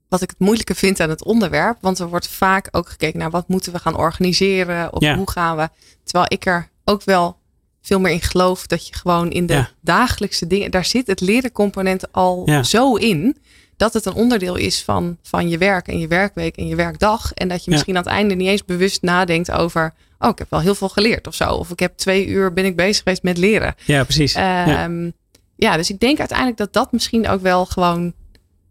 [0.09, 1.77] wat ik het moeilijke vind aan het onderwerp.
[1.81, 5.17] Want er wordt vaak ook gekeken naar wat moeten we gaan organiseren of Ja.
[5.17, 5.69] hoe gaan we.
[6.05, 7.37] Terwijl ik er ook wel
[7.83, 9.71] veel meer in geloof dat je gewoon in de Ja.
[9.81, 12.63] dagelijkse dingen, daar zit het leren component al Ja.
[12.63, 13.37] zo in.
[13.77, 17.33] Dat het een onderdeel is van, van je werk en je werkweek en je werkdag.
[17.35, 19.95] En dat je misschien aan het einde niet eens bewust nadenkt over.
[20.19, 21.49] Oh, ik heb wel heel veel geleerd of zo.
[21.55, 23.75] Of ik heb twee uur ben ik bezig geweest met leren.
[23.85, 24.33] Ja, precies.
[24.33, 24.85] ja.
[24.85, 25.11] Ehm,
[25.57, 25.77] ja.
[25.77, 28.13] dus ik denk uiteindelijk dat dat misschien ook wel gewoon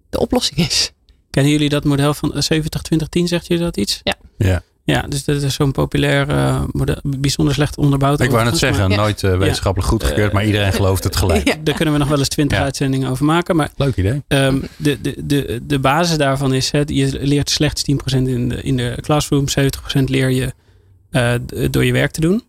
[0.10, 0.92] de oplossing is.
[1.36, 2.38] Kennen jullie dat model van 70-20-10?
[3.24, 4.02] Zegt jullie dat iets?
[4.04, 4.16] Ja.
[4.38, 4.64] Ja.
[4.84, 6.96] Ja, dus dat is zo'n populair eh, model.
[7.04, 8.22] Bijzonder slecht onderbouwd.
[8.22, 11.48] Ik wou net zeggen, nooit eh, wetenschappelijk goedgekeurd, maar iedereen gelooft het gelijk.
[11.48, 11.56] Ja.
[11.64, 12.64] Daar kunnen we nog wel eens 20 Ja.
[12.64, 13.56] uitzendingen over maken.
[13.56, 14.24] Maar Leuk idee.
[14.28, 18.62] Ehm, de, de, de, de basis daarvan is, hè, je leert slechts 10% in de,
[18.62, 19.46] in de classroom,
[20.00, 20.54] 70% leer je
[21.10, 21.34] eh,
[21.70, 22.44] door je werk te doen.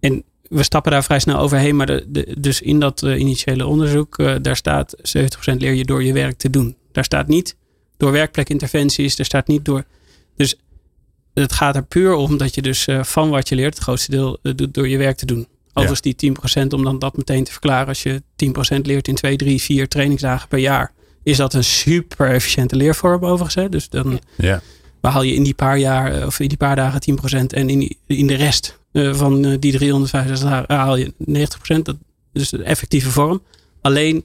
[0.00, 3.66] En we stappen daar vrij snel overheen, maar de, de, dus in dat eh, initiële
[3.66, 6.76] onderzoek, eh, daar staat 70% leer je door je werk te doen.
[6.92, 7.56] Daar staat niet
[8.02, 9.84] door werkplekinterventies, daar staat niet door.
[10.36, 10.54] Dus
[11.34, 14.10] het gaat er puur om dat je dus eh, van wat je leert, het grootste
[14.10, 15.46] deel eh, doet door je werk te doen.
[15.74, 16.32] Overigens die
[16.62, 18.22] 10%, om dan dat meteen te verklaren, als je
[18.76, 20.92] 10% leert in 2, 3, 4 trainingsdagen per jaar,
[21.22, 23.54] is dat een super efficiënte leervorm overigens.
[23.54, 23.68] Hè?
[23.68, 24.60] Dus dan Ja.
[25.00, 27.78] behaal je in die paar jaar eh, of in die paar dagen 10% en in,
[27.78, 31.82] die- in de rest van die 365 dagen haal je 90%.
[31.86, 31.96] Dat
[32.32, 33.42] is de effectieve vorm.
[33.80, 34.24] Alleen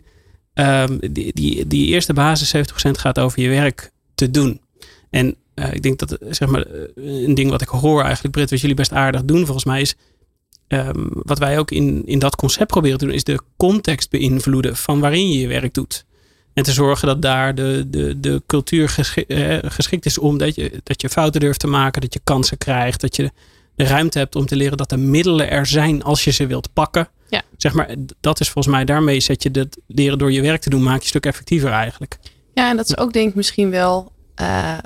[0.57, 4.61] ehm, die, die, eerste basis 70% gaat over je werk te doen.
[5.09, 8.33] En eh, ik denk dat eh, zeg maar, eh, een ding wat ik hoor eigenlijk,
[8.33, 9.95] Britt, wat jullie best aardig doen volgens mij is.
[10.67, 14.75] ehm, wat wij ook in, in dat concept proberen te doen, is de context beïnvloeden
[14.75, 16.05] van waarin je je werk doet.
[16.53, 19.25] En te zorgen dat daar de, de, de cultuur geschi-
[19.65, 23.01] geschikt is om dat je, dat je fouten durft te maken, dat je kansen krijgt,
[23.01, 23.31] dat je
[23.75, 26.73] de ruimte hebt om te leren dat de middelen er zijn als je ze wilt
[26.73, 27.09] pakken.
[27.29, 27.41] Ja.
[27.57, 30.69] Zeg maar, dat is volgens mij daarmee zet je dat leren door je werk te
[30.69, 32.17] doen, maak je een stuk effectiever eigenlijk.
[32.53, 34.11] Ja, en dat is ook denk ik misschien wel.
[34.35, 34.77] eh,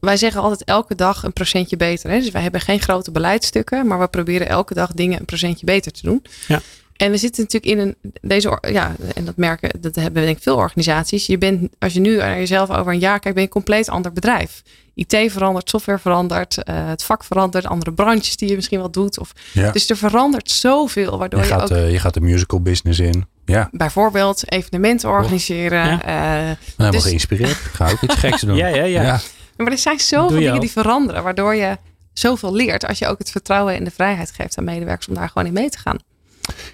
[0.00, 2.10] wij zeggen altijd elke dag een procentje beter.
[2.10, 2.18] Hè?
[2.18, 5.92] Dus wij hebben geen grote beleidstukken, maar we proberen elke dag dingen een procentje beter
[5.92, 6.22] te doen.
[6.48, 6.60] Ja.
[6.96, 10.42] En we zitten natuurlijk in een deze ja, en dat merken, dat hebben denk ik
[10.42, 11.26] veel organisaties.
[11.26, 13.88] Je bent, als je nu naar jezelf over een jaar kijkt, ben je een compleet
[13.88, 14.62] ander bedrijf.
[15.06, 19.18] IT verandert, software verandert, eh, het vak verandert, andere branches die je misschien wel doet.
[19.18, 19.70] Of, Ja.
[19.70, 22.98] Dus er verandert zoveel, waardoor Je je, gaat, ook eh, je gaat de musical business
[22.98, 23.26] in.
[23.44, 25.84] Ja, bijvoorbeeld evenementen organiseren.
[25.86, 26.02] Ja.
[26.02, 27.56] eh, helemaal Dus- geïnspireerd.
[27.56, 28.56] Ga ook iets geks doen.
[28.62, 29.02] Ja, ja, ja.
[29.02, 29.20] Ja,
[29.56, 31.76] Maar er zijn zoveel je dingen die veranderen, waardoor je
[32.12, 32.86] zoveel leert.
[32.86, 35.52] Als je ook het vertrouwen en de vrijheid geeft aan medewerkers om daar gewoon in
[35.52, 35.98] mee te gaan.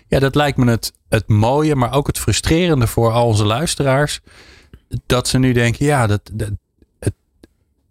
[0.08, 4.20] Ja, dat lijkt me het, het mooie, maar ook het frustrerende voor al onze luisteraars.
[5.06, 6.50] Dat ze nu denken, ja, dat, dat,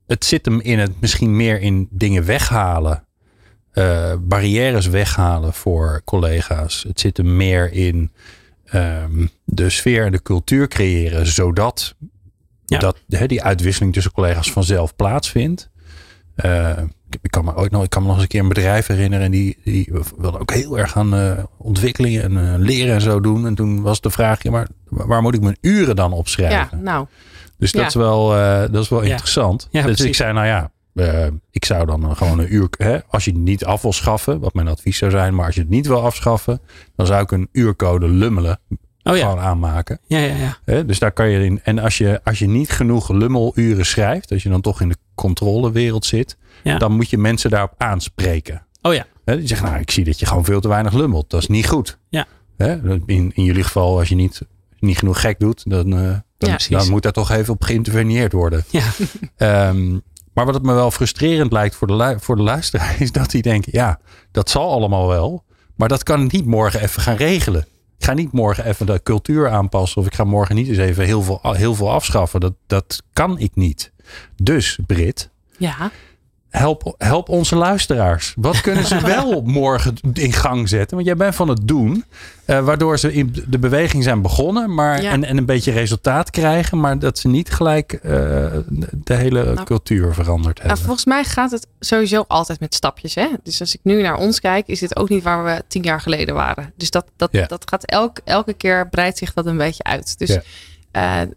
[0.08, 3.04] het, zit hem in het misschien meer in dingen weghalen.
[3.72, 6.86] eh, barrières weghalen voor collega's.
[6.88, 8.12] Het zit hem meer in
[8.66, 11.96] ehm, de sfeer en de cultuur creëren, zodat
[12.66, 12.80] Ja.
[12.80, 12.98] dat,
[13.28, 15.70] die uitwisseling tussen collega's vanzelf plaatsvindt.
[16.36, 16.78] Eh,
[17.22, 19.26] ik- kan me ooit nog, ik kan me nog eens een keer een bedrijf herinneren.
[19.26, 23.46] En die, die wilde ook heel erg aan eh, ontwikkelingen en leren en zo doen.
[23.48, 26.78] En toen was de vraag, ja, maar waar moet ik mijn uren dan opschrijven?
[26.78, 27.08] Ja, nou,
[27.58, 27.88] Dus dat Ja.
[27.88, 29.10] is wel, eh, dat is wel Ja.
[29.12, 29.68] interessant.
[29.72, 32.98] Ja, dus ik zei, nou ja, eh, ik zou dan eh, gewoon een uur, hè,
[33.08, 35.62] als je het niet af wil schaffen, wat mijn advies zou zijn, maar als je
[35.62, 36.62] het niet wil afschaffen,
[36.96, 38.60] dan zou ik een uurcode lummelen
[39.04, 40.00] Oh ja, gewoon aanmaken.
[40.08, 40.58] ja, ja, ja.
[40.66, 40.86] Hè?
[40.86, 41.60] Dus daar kan je in.
[41.64, 44.96] En als je, als je niet genoeg lummeluren schrijft, als je dan toch in de
[45.16, 46.38] controlewereld zit,
[46.78, 48.66] dan moet je mensen daarop aanspreken.
[48.82, 49.38] Oh ja, Hè?
[49.38, 51.30] Die zeggen, nou, ik zie dat je gewoon veel te weinig lummelt.
[51.30, 51.98] Dat is niet goed.
[52.10, 52.26] Ja.
[52.58, 52.76] Hè?
[53.06, 54.42] In, in jullie geval, als je niet,
[54.80, 56.78] niet genoeg gek doet, dan, eh, dan, precies.
[56.78, 58.64] dan moet daar toch even op geïnterveneerd worden.
[58.70, 58.84] ja.
[59.38, 60.00] Ehm,
[60.34, 63.30] maar wat het me wel frustrerend lijkt voor de, lu- voor de luisteraar, is dat
[63.32, 64.00] die denken, ja,
[64.32, 65.44] dat zal allemaal wel.
[65.76, 67.68] Maar dat kan ik niet morgen even gaan regelen.
[67.98, 70.02] Ik ga niet morgen even de cultuur aanpassen.
[70.02, 72.40] Of ik ga morgen niet eens even heel veel, heel veel afschaffen.
[72.40, 73.92] Dat, dat kan ik niet.
[74.36, 75.92] Dus, Brit, ja.
[76.58, 78.34] Help, help onze luisteraars.
[78.38, 80.96] Wat kunnen ze wel morgen in gang zetten?
[80.96, 82.04] Want jij bent van het doen.
[82.46, 84.74] eh, waardoor ze in de beweging zijn begonnen.
[84.74, 85.12] Maar, Ja.
[85.12, 86.80] en, en een beetje resultaat krijgen.
[86.80, 88.02] Maar dat ze niet gelijk eh,
[88.92, 90.86] de hele Nou, cultuur veranderd Nou, hebben.
[90.86, 93.16] volgens mij gaat het sowieso altijd met stapjes.
[93.16, 93.28] Hè?
[93.44, 96.02] Dus als ik nu naar ons kijk, is dit ook niet waar we tien jaar
[96.02, 96.74] geleden waren.
[96.78, 97.46] Dus dat, dat, Ja.
[97.46, 100.18] dat gaat elk, elke keer breidt zich dat een beetje uit.
[100.20, 100.42] Dus Ja.
[100.92, 101.30] eh,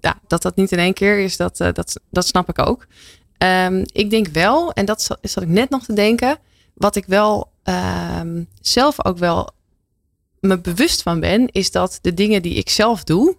[0.00, 2.86] ja, dat dat niet in één keer is, dat, dat, dat snap ik ook.
[3.40, 6.38] Ehm, ik denk wel, en dat zat, ik net nog te denken,
[6.74, 9.50] wat ik wel ehm, zelf ook wel
[10.40, 13.36] me bewust van ben, is dat de dingen die ik zelf doe,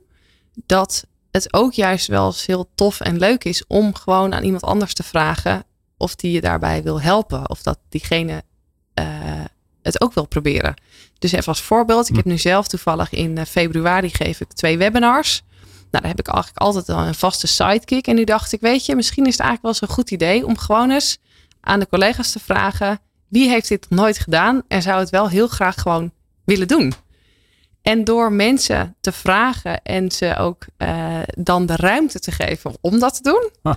[0.65, 4.63] dat het ook juist wel eens heel tof en leuk is om gewoon aan iemand
[4.63, 5.63] anders te vragen
[5.97, 7.49] of die je daarbij wil helpen.
[7.49, 8.43] Of dat diegene
[8.93, 9.05] eh,
[9.81, 10.73] het ook wil proberen.
[11.19, 14.77] Dus even als voorbeeld, ik heb nu zelf toevallig in eh, februari geef ik twee
[14.77, 15.41] webinars.
[15.91, 18.07] Nou, daar heb ik eigenlijk altijd al een vaste sidekick.
[18.07, 20.45] En nu dacht ik, weet je, misschien is het eigenlijk wel eens een goed idee
[20.45, 21.17] om gewoon eens
[21.61, 25.29] aan de collega's te vragen: wie heeft dit nog nooit gedaan en zou het wel
[25.29, 26.11] heel graag gewoon
[26.45, 26.93] willen doen?
[27.81, 32.99] En door mensen te vragen en ze ook eh, dan de ruimte te geven om
[32.99, 33.75] dat te doen, Ah.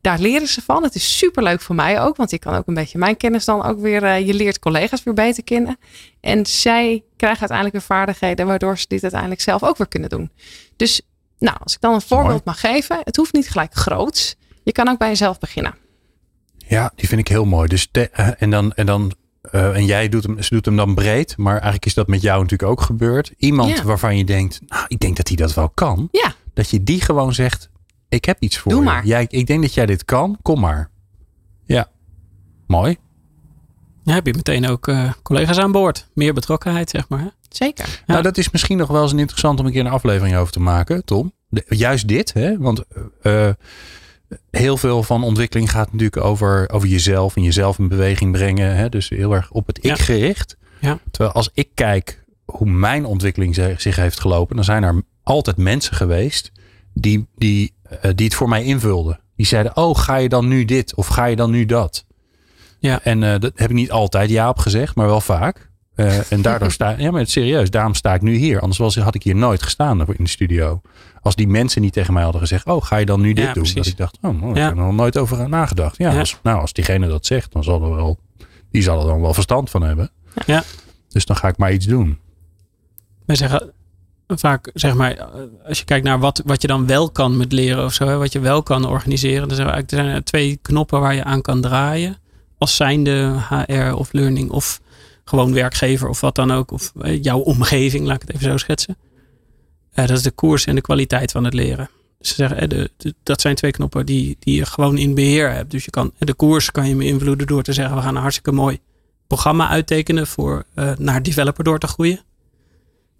[0.00, 0.82] daar leren ze van.
[0.82, 3.44] Het is super leuk voor mij ook, want ik kan ook een beetje mijn kennis
[3.44, 4.02] dan ook weer.
[4.04, 5.78] eh, je leert collega's weer beter kennen.
[6.20, 10.30] En zij krijgen uiteindelijk weer vaardigheden waardoor ze dit uiteindelijk zelf ook weer kunnen doen.
[10.76, 11.00] Dus,
[11.38, 12.42] nou, als ik dan een voorbeeld Mooi.
[12.44, 14.36] mag geven, het hoeft niet gelijk groots.
[14.62, 15.74] Je kan ook bij jezelf beginnen.
[16.66, 17.68] Ja, die vind ik heel mooi.
[17.68, 19.12] Dus te- eh, en dan, en dan
[19.42, 22.22] eh, en jij doet hem, ze doet hem dan breed, maar eigenlijk is dat met
[22.22, 23.32] jou natuurlijk ook gebeurd.
[23.36, 23.82] Iemand Ja.
[23.82, 26.08] waarvan je denkt, nou, ik denk dat hij dat wel kan.
[26.12, 26.34] Ja.
[26.54, 27.70] Dat je die gewoon zegt,
[28.08, 28.86] ik heb iets voor Doe je.
[28.86, 29.06] maar.
[29.06, 30.90] Jij, ik denk dat jij dit kan, kom maar.
[31.64, 31.88] Ja,
[32.66, 32.96] mooi.
[34.04, 36.06] Ja, heb je meteen ook eh, collega's aan boord.
[36.14, 37.20] Meer betrokkenheid, zeg maar.
[37.20, 37.26] hè?
[37.48, 37.86] Zeker.
[37.88, 37.94] Ja.
[38.06, 40.52] Nou, dat is misschien nog wel eens een interessant om een keer een aflevering over
[40.52, 41.32] te maken, Tom.
[41.48, 42.58] De- juist dit, hè?
[42.58, 42.82] want
[43.22, 43.54] eh, eh,
[44.50, 48.76] heel veel van ontwikkeling gaat natuurlijk over, over jezelf en jezelf in beweging brengen.
[48.76, 48.88] Hè?
[48.88, 49.94] Dus heel erg op het ik Ja.
[49.96, 50.56] gericht.
[50.80, 50.98] Ja.
[51.10, 55.56] Terwijl als ik kijk hoe mijn ontwikkeling zich- zich heeft gelopen, dan zijn er altijd
[55.56, 56.52] mensen geweest
[56.94, 57.74] die, die,
[58.14, 59.20] die het voor mij invulden.
[59.36, 62.04] Die zeiden, oh, ga je dan nu dit of ga je dan nu dat?
[62.84, 63.00] Ja.
[63.02, 65.70] En eh, dat heb ik niet altijd ja op gezegd, maar wel vaak.
[65.94, 68.60] Eh, en daardoor sta ja, maar het serieus, daarom sta ik nu hier.
[68.60, 70.80] Anders was, had ik hier nooit gestaan in de studio.
[71.20, 73.52] Als die mensen niet tegen mij hadden gezegd, oh, ga je dan nu dit Ja,
[73.52, 73.62] doen?
[73.62, 73.74] precies.
[73.74, 75.96] Dat ik dacht, oh, oh, ik heb er nog nooit over nagedacht.
[75.96, 76.18] Ja.
[76.18, 78.18] Als, nou, als diegene dat zegt, dan zal er wel,
[78.70, 80.10] die zal er dan wel verstand van hebben.
[80.46, 80.62] Ja.
[81.08, 82.18] Dus dan ga ik maar iets doen.
[83.26, 83.72] Wij zeggen,
[84.26, 85.22] vaak, zeg maar,
[85.66, 88.16] als je kijkt naar wat, wat je dan wel kan met leren of zo, hè,
[88.16, 89.48] wat je wel kan organiseren.
[89.48, 92.18] Er zijn, eigenlijk, er zijn twee knoppen waar je aan kan draaien.
[92.64, 94.80] Als zijnde HR of learning of
[95.24, 96.70] gewoon werkgever of wat dan ook.
[96.70, 98.96] Of eh, jouw omgeving, laat ik het even zo schetsen.
[99.94, 101.90] Uh, dat is de koers en de kwaliteit van het leren.
[102.18, 102.90] Dus ze zeggen, de,
[103.22, 105.70] dat zijn twee knoppen die, die je gewoon in beheer hebt.
[105.70, 108.52] Dus je kan, de koers kan je beïnvloeden door te zeggen, we gaan een hartstikke
[108.52, 108.78] mooi
[109.26, 110.64] programma uittekenen voor
[110.98, 112.20] naar developer door te groeien.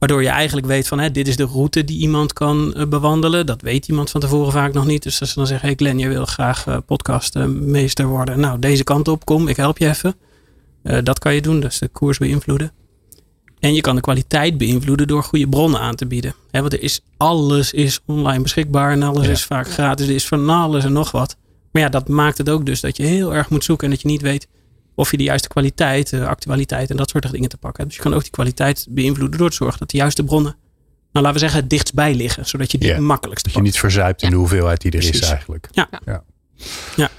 [0.04, 3.46] Waardoor je eigenlijk weet van hè, dit is de route die iemand kan uh, bewandelen.
[3.46, 5.02] Dat weet iemand van tevoren vaak nog niet.
[5.02, 8.40] Dus als ze dan zeggen, hey Glenn, je wil graag uh, podcastmeester worden.
[8.40, 10.14] Nou, deze kant op, kom, ik help je even.
[11.04, 12.72] dat kan je doen, dus de koers beïnvloeden.
[13.58, 16.34] En je kan de kwaliteit beïnvloeden door goede bronnen aan te bieden.
[16.50, 19.32] Want er is, alles is online beschikbaar en alles ja.
[19.32, 20.08] is vaak gratis.
[20.08, 21.36] Er is van alles en nog wat.
[21.70, 24.02] Maar ja, dat maakt het ook dus dat je heel erg moet zoeken en dat
[24.02, 24.48] je niet weet
[24.94, 27.86] of je de juiste kwaliteit, de actualiteit en dat soort dingen te pakken.
[27.86, 30.56] Dus je kan ook die kwaliteit beïnvloeden door te zorgen dat de juiste bronnen,
[31.12, 32.46] nou laten we zeggen, het dichtstbij liggen.
[32.46, 35.20] Zodat je die ja, makkelijkst Dat je niet verzuipt in de hoeveelheid die er Precies.
[35.20, 35.68] is eigenlijk.
[35.72, 35.88] Ja.
[36.04, 36.24] ja.
[36.96, 37.10] ja.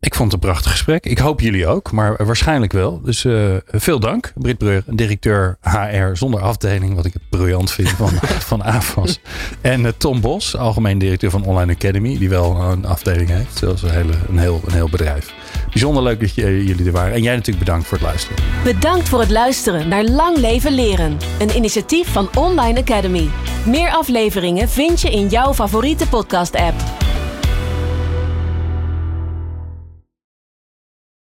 [0.00, 1.06] Ik vond het een prachtig gesprek.
[1.06, 3.00] Ik hoop jullie ook, maar waarschijnlijk wel.
[3.02, 7.88] Dus uh, veel dank, Brit Breur, directeur HR zonder afdeling, wat ik het briljant vind
[7.88, 8.10] van,
[8.50, 9.20] van AFAS.
[9.60, 13.82] En uh, Tom Bos, algemeen directeur van Online Academy, die wel een afdeling heeft, zoals
[13.82, 15.34] een, hele, een, heel, een heel bedrijf.
[15.70, 17.14] Bijzonder leuk dat je, jullie er waren.
[17.14, 18.42] En jij natuurlijk bedankt voor het luisteren.
[18.64, 23.28] Bedankt voor het luisteren naar Lang Leven Leren, een initiatief van Online Academy.
[23.66, 27.07] Meer afleveringen vind je in jouw favoriete podcast-app.